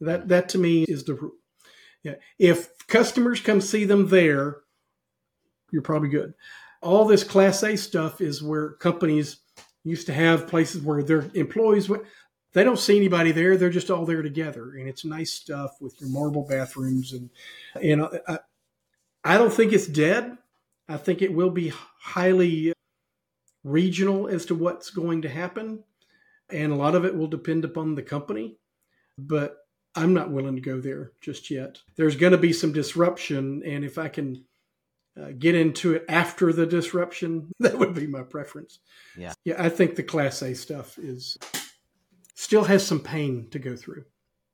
That 0.00 0.28
that 0.28 0.48
to 0.50 0.58
me 0.58 0.84
is 0.84 1.04
the 1.04 1.14
rule. 1.14 1.32
Yeah. 2.02 2.14
If 2.38 2.86
customers 2.86 3.40
come 3.40 3.60
see 3.60 3.84
them 3.84 4.08
there, 4.08 4.58
you're 5.70 5.82
probably 5.82 6.08
good. 6.08 6.34
All 6.82 7.04
this 7.04 7.24
class 7.24 7.62
A 7.62 7.76
stuff 7.76 8.20
is 8.20 8.42
where 8.42 8.72
companies 8.72 9.40
used 9.84 10.06
to 10.06 10.12
have 10.12 10.46
places 10.46 10.82
where 10.82 11.02
their 11.02 11.30
employees 11.34 11.88
went 11.88 12.04
they 12.52 12.64
don't 12.64 12.78
see 12.78 12.96
anybody 12.96 13.32
there. 13.32 13.56
They're 13.56 13.70
just 13.70 13.90
all 13.90 14.04
there 14.04 14.22
together, 14.22 14.74
and 14.74 14.88
it's 14.88 15.04
nice 15.04 15.30
stuff 15.30 15.80
with 15.80 16.00
your 16.00 16.10
marble 16.10 16.44
bathrooms 16.48 17.12
and 17.12 17.30
and 17.80 18.02
I, 18.26 18.38
I 19.22 19.38
don't 19.38 19.52
think 19.52 19.72
it's 19.72 19.86
dead. 19.86 20.36
I 20.88 20.96
think 20.96 21.22
it 21.22 21.32
will 21.32 21.50
be 21.50 21.72
highly 22.00 22.72
regional 23.62 24.26
as 24.26 24.46
to 24.46 24.54
what's 24.54 24.90
going 24.90 25.22
to 25.22 25.28
happen, 25.28 25.84
and 26.50 26.72
a 26.72 26.76
lot 26.76 26.94
of 26.94 27.04
it 27.04 27.16
will 27.16 27.28
depend 27.28 27.64
upon 27.64 27.94
the 27.94 28.02
company. 28.02 28.58
But 29.16 29.58
I'm 29.94 30.14
not 30.14 30.30
willing 30.30 30.56
to 30.56 30.62
go 30.62 30.80
there 30.80 31.12
just 31.20 31.50
yet. 31.50 31.78
There's 31.96 32.16
going 32.16 32.32
to 32.32 32.38
be 32.38 32.52
some 32.52 32.72
disruption, 32.72 33.62
and 33.64 33.84
if 33.84 33.98
I 33.98 34.08
can 34.08 34.44
uh, 35.20 35.30
get 35.38 35.54
into 35.54 35.94
it 35.94 36.04
after 36.08 36.52
the 36.52 36.66
disruption, 36.66 37.50
that 37.60 37.78
would 37.78 37.94
be 37.94 38.06
my 38.06 38.22
preference. 38.22 38.80
Yeah, 39.16 39.32
yeah. 39.44 39.62
I 39.62 39.68
think 39.68 39.96
the 39.96 40.02
Class 40.02 40.42
A 40.42 40.54
stuff 40.54 40.98
is 40.98 41.36
still 42.34 42.64
has 42.64 42.86
some 42.86 43.00
pain 43.00 43.48
to 43.50 43.58
go 43.58 43.76
through. 43.76 44.04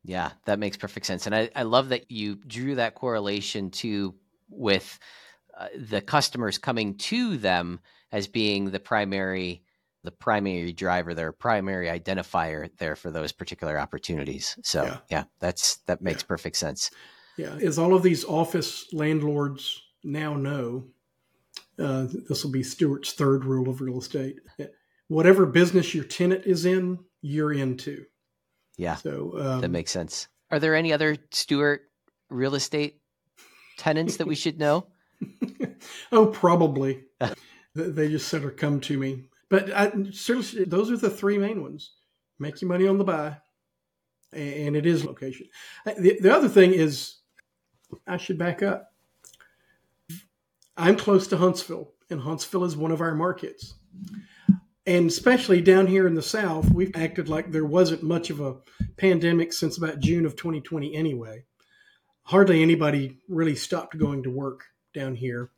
Yeah, 0.05 0.31
that 0.45 0.59
makes 0.59 0.77
perfect 0.77 1.07
sense. 1.07 1.27
And 1.27 1.35
I, 1.35 1.51
I 1.55 1.65
love 1.65 1.89
that 1.89 2.11
you 2.11 2.37
drew 2.37 2.77
that 2.77 2.95
correlation 2.95 3.71
to 3.73 4.15
with 4.49 4.99
uh, 5.59 5.69
the 5.77 6.01
customers 6.01 6.59
coming 6.59 6.97
to 6.97 7.37
them 7.37 7.81
as 8.13 8.29
being 8.29 8.71
the 8.71 8.81
primary 8.81 9.63
the 10.05 10.11
primary 10.13 10.73
driver 10.73 11.15
their 11.15 11.33
primary 11.33 11.89
identifier 11.89 12.71
there 12.79 12.95
for 12.95 13.11
those 13.11 13.33
particular 13.33 13.77
opportunities 13.77 14.57
so 14.63 14.85
yeah, 14.85 14.99
yeah 15.11 15.25
that's 15.41 15.79
that 15.87 16.01
makes 16.01 16.23
yeah. 16.23 16.29
perfect 16.29 16.57
sense 16.57 16.91
yeah 17.37 17.57
as 17.57 17.77
all 17.77 17.93
of 17.93 18.05
these 18.05 18.25
office 18.25 18.87
landlords 18.93 19.83
now 20.07 20.35
know 20.35 20.85
uh, 21.79 22.07
this 22.29 22.43
will 22.43 22.53
be 22.53 22.63
stewart's 22.63 23.13
third 23.13 23.45
rule 23.45 23.69
of 23.69 23.81
real 23.81 23.99
estate 23.99 24.37
whatever 25.09 25.47
business 25.47 25.95
your 25.95 26.05
tenant 26.05 26.45
is 26.47 26.67
in 26.67 26.99
you're 27.23 27.53
into. 27.53 28.05
Yeah. 28.77 28.97
So 28.97 29.33
um, 29.39 29.61
that 29.61 29.71
makes 29.71 29.91
sense. 29.91 30.29
Are 30.51 30.59
there 30.59 30.75
any 30.75 30.93
other 30.93 31.17
Stewart 31.31 31.83
real 32.29 32.55
estate 32.55 33.01
tenants 33.79 34.19
that 34.19 34.27
we 34.27 34.35
should 34.35 34.59
know? 34.59 34.87
oh, 36.13 36.27
probably. 36.27 37.05
they 37.75 38.09
just 38.09 38.29
said 38.29 38.45
or 38.45 38.51
come 38.51 38.81
to 38.81 38.99
me. 38.99 39.25
But 39.49 39.73
I, 39.73 39.93
seriously, 40.13 40.65
those 40.65 40.91
are 40.91 40.97
the 40.97 41.11
three 41.11 41.39
main 41.39 41.63
ones. 41.63 41.93
Make 42.39 42.61
your 42.61 42.69
money 42.69 42.87
on 42.87 42.99
the 42.99 43.05
buy, 43.05 43.37
and 44.33 44.77
it 44.77 44.85
is 44.85 45.05
location. 45.05 45.47
The, 45.87 46.19
the 46.21 46.35
other 46.35 46.49
thing 46.49 46.73
is, 46.75 47.17
I 48.07 48.19
should 48.19 48.39
back 48.39 48.63
up. 48.63 48.93
I'm 50.77 50.97
close 50.97 51.27
to 51.29 51.39
Huntsville, 51.39 51.93
and 52.11 52.21
Huntsville 52.21 52.65
is 52.65 52.77
one 52.77 52.93
of 52.93 53.01
our 53.01 53.15
markets. 53.15 53.75
And 54.87 55.09
especially 55.09 55.61
down 55.61 55.87
here 55.89 56.07
in 56.07 56.15
the 56.15 56.23
South, 56.23 56.71
we've 56.71 56.95
acted 56.95 57.29
like 57.29 57.51
there 57.51 57.65
wasn't 57.65 58.03
much 58.03 58.31
of 58.31 58.41
a 58.41 58.57
pandemic 58.97 59.53
since 59.53 59.77
about 59.77 60.01
June 60.01 60.25
of 60.25 60.37
2020 60.37 60.95
anyway. 60.95 61.45
Hardly 62.23 62.63
anybody 62.63 63.19
really 63.29 63.57
stopped 63.57 63.99
going 63.99 64.23
to 64.23 64.31
work 64.31 64.65
down 64.95 65.17
here. 65.17 65.51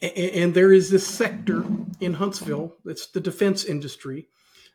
And 0.00 0.54
there 0.54 0.72
is 0.72 0.90
this 0.90 1.06
sector 1.06 1.64
in 2.00 2.14
Huntsville 2.14 2.76
that's 2.84 3.06
the 3.08 3.20
defense 3.20 3.64
industry. 3.64 4.28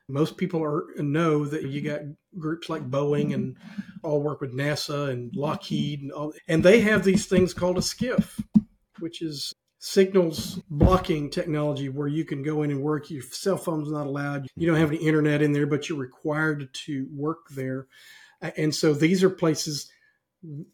Most 0.07 0.37
people 0.37 0.63
are 0.63 0.85
know 0.97 1.45
that 1.45 1.63
you 1.63 1.81
got 1.81 2.01
groups 2.37 2.69
like 2.69 2.89
Boeing 2.89 3.33
and 3.33 3.55
all 4.03 4.21
work 4.21 4.41
with 4.41 4.55
NASA 4.55 5.09
and 5.09 5.33
Lockheed 5.35 6.01
and 6.01 6.11
all, 6.11 6.33
and 6.47 6.63
they 6.63 6.81
have 6.81 7.03
these 7.03 7.25
things 7.25 7.53
called 7.53 7.77
a 7.77 7.81
SCIF, 7.81 8.43
which 8.99 9.21
is 9.21 9.53
signals 9.83 10.61
blocking 10.69 11.29
technology 11.29 11.89
where 11.89 12.07
you 12.07 12.23
can 12.23 12.43
go 12.43 12.61
in 12.61 12.69
and 12.69 12.81
work. 12.81 13.09
Your 13.09 13.23
cell 13.23 13.57
phone's 13.57 13.91
not 13.91 14.05
allowed. 14.05 14.47
You 14.55 14.67
don't 14.67 14.79
have 14.79 14.91
any 14.91 15.03
internet 15.03 15.41
in 15.41 15.53
there, 15.53 15.65
but 15.65 15.89
you're 15.89 15.97
required 15.97 16.69
to 16.85 17.07
work 17.11 17.49
there. 17.49 17.87
And 18.55 18.73
so 18.73 18.93
these 18.93 19.23
are 19.23 19.29
places, 19.29 19.91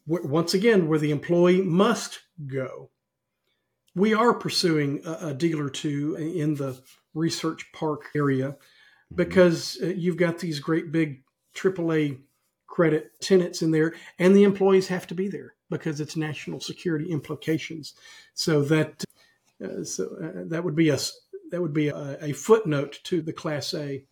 once 0.06 0.52
again, 0.52 0.88
where 0.88 0.98
the 0.98 1.10
employee 1.10 1.62
must 1.62 2.20
go. 2.46 2.90
We 3.94 4.12
are 4.12 4.34
pursuing 4.34 5.00
a, 5.04 5.32
deal 5.34 5.58
or 5.58 5.70
two 5.70 6.14
in 6.16 6.54
the 6.54 6.78
research 7.14 7.72
park 7.72 8.10
area 8.14 8.50
mm-hmm. 8.50 8.58
Because 9.14 9.78
uh, 9.82 9.86
you've 9.86 10.16
got 10.16 10.38
these 10.38 10.60
great 10.60 10.92
big 10.92 11.22
AAA 11.54 12.18
credit 12.66 13.10
tenants 13.20 13.62
in 13.62 13.70
there, 13.70 13.94
and 14.18 14.34
the 14.34 14.44
employees 14.44 14.88
have 14.88 15.06
to 15.08 15.14
be 15.14 15.28
there 15.28 15.54
because 15.70 16.00
it's 16.00 16.16
national 16.16 16.60
security 16.60 17.10
implications. 17.10 17.94
So 18.34 18.62
that 18.64 19.04
uh, 19.62 19.84
so 19.84 20.04
uh, 20.22 20.44
that 20.46 20.62
would 20.64 20.76
be 20.76 20.90
a 20.90 20.98
that 21.50 21.60
would 21.60 21.72
be 21.72 21.88
a, 21.88 22.18
a 22.22 22.32
footnote 22.32 23.00
to 23.04 23.22
the 23.22 23.32
Class 23.32 23.74
A 23.74 24.04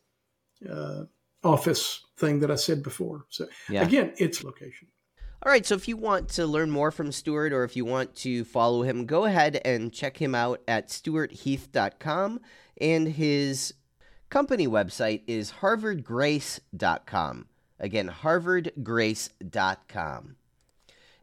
uh, 0.68 1.04
office 1.44 2.04
thing 2.16 2.40
that 2.40 2.50
I 2.50 2.56
said 2.56 2.82
before. 2.82 3.26
So 3.28 3.46
yeah. 3.68 3.82
again, 3.82 4.12
it's 4.16 4.42
location. 4.42 4.88
All 5.42 5.52
right, 5.52 5.66
so 5.66 5.74
if 5.74 5.86
you 5.86 5.96
want 5.96 6.30
to 6.30 6.46
learn 6.46 6.70
more 6.70 6.90
from 6.90 7.12
Stewart 7.12 7.52
or 7.52 7.62
if 7.62 7.76
you 7.76 7.84
want 7.84 8.16
to 8.16 8.44
follow 8.44 8.82
him, 8.82 9.04
go 9.04 9.26
ahead 9.26 9.60
and 9.64 9.92
check 9.92 10.16
him 10.16 10.34
out 10.34 10.60
at 10.66 10.88
stewartheath.com 10.88 12.40
and 12.80 13.06
his 13.06 13.74
company 14.28 14.66
website 14.66 15.22
is 15.26 15.52
harvardgrace.com. 15.60 17.46
Again, 17.78 18.10
harvardgrace.com. 18.22 20.36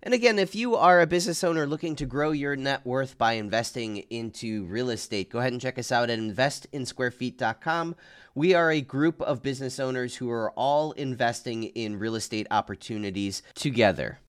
And 0.06 0.14
again, 0.14 0.38
if 0.38 0.54
you 0.54 0.76
are 0.76 1.00
a 1.00 1.08
business 1.08 1.46
owner 1.46 1.66
looking 1.66 1.96
to 1.96 2.06
grow 2.06 2.32
your 2.32 2.58
net 2.58 2.86
worth 2.86 3.18
by 3.18 3.34
investing 3.34 4.00
into 4.10 4.66
real 4.66 4.90
estate, 4.90 5.30
go 5.30 5.40
ahead 5.40 5.54
and 5.54 5.62
check 5.62 5.80
us 5.80 5.94
out 5.94 6.10
at 6.10 6.20
investinsquarefeet.com. 6.20 7.96
We 8.36 8.54
are 8.54 8.70
a 8.70 8.82
group 8.82 9.22
of 9.22 9.42
business 9.42 9.80
owners 9.80 10.18
who 10.18 10.30
are 10.30 10.52
all 10.52 10.92
investing 10.92 11.64
in 11.64 12.00
real 12.00 12.16
estate 12.16 12.48
opportunities 12.52 13.44
together. 13.56 14.20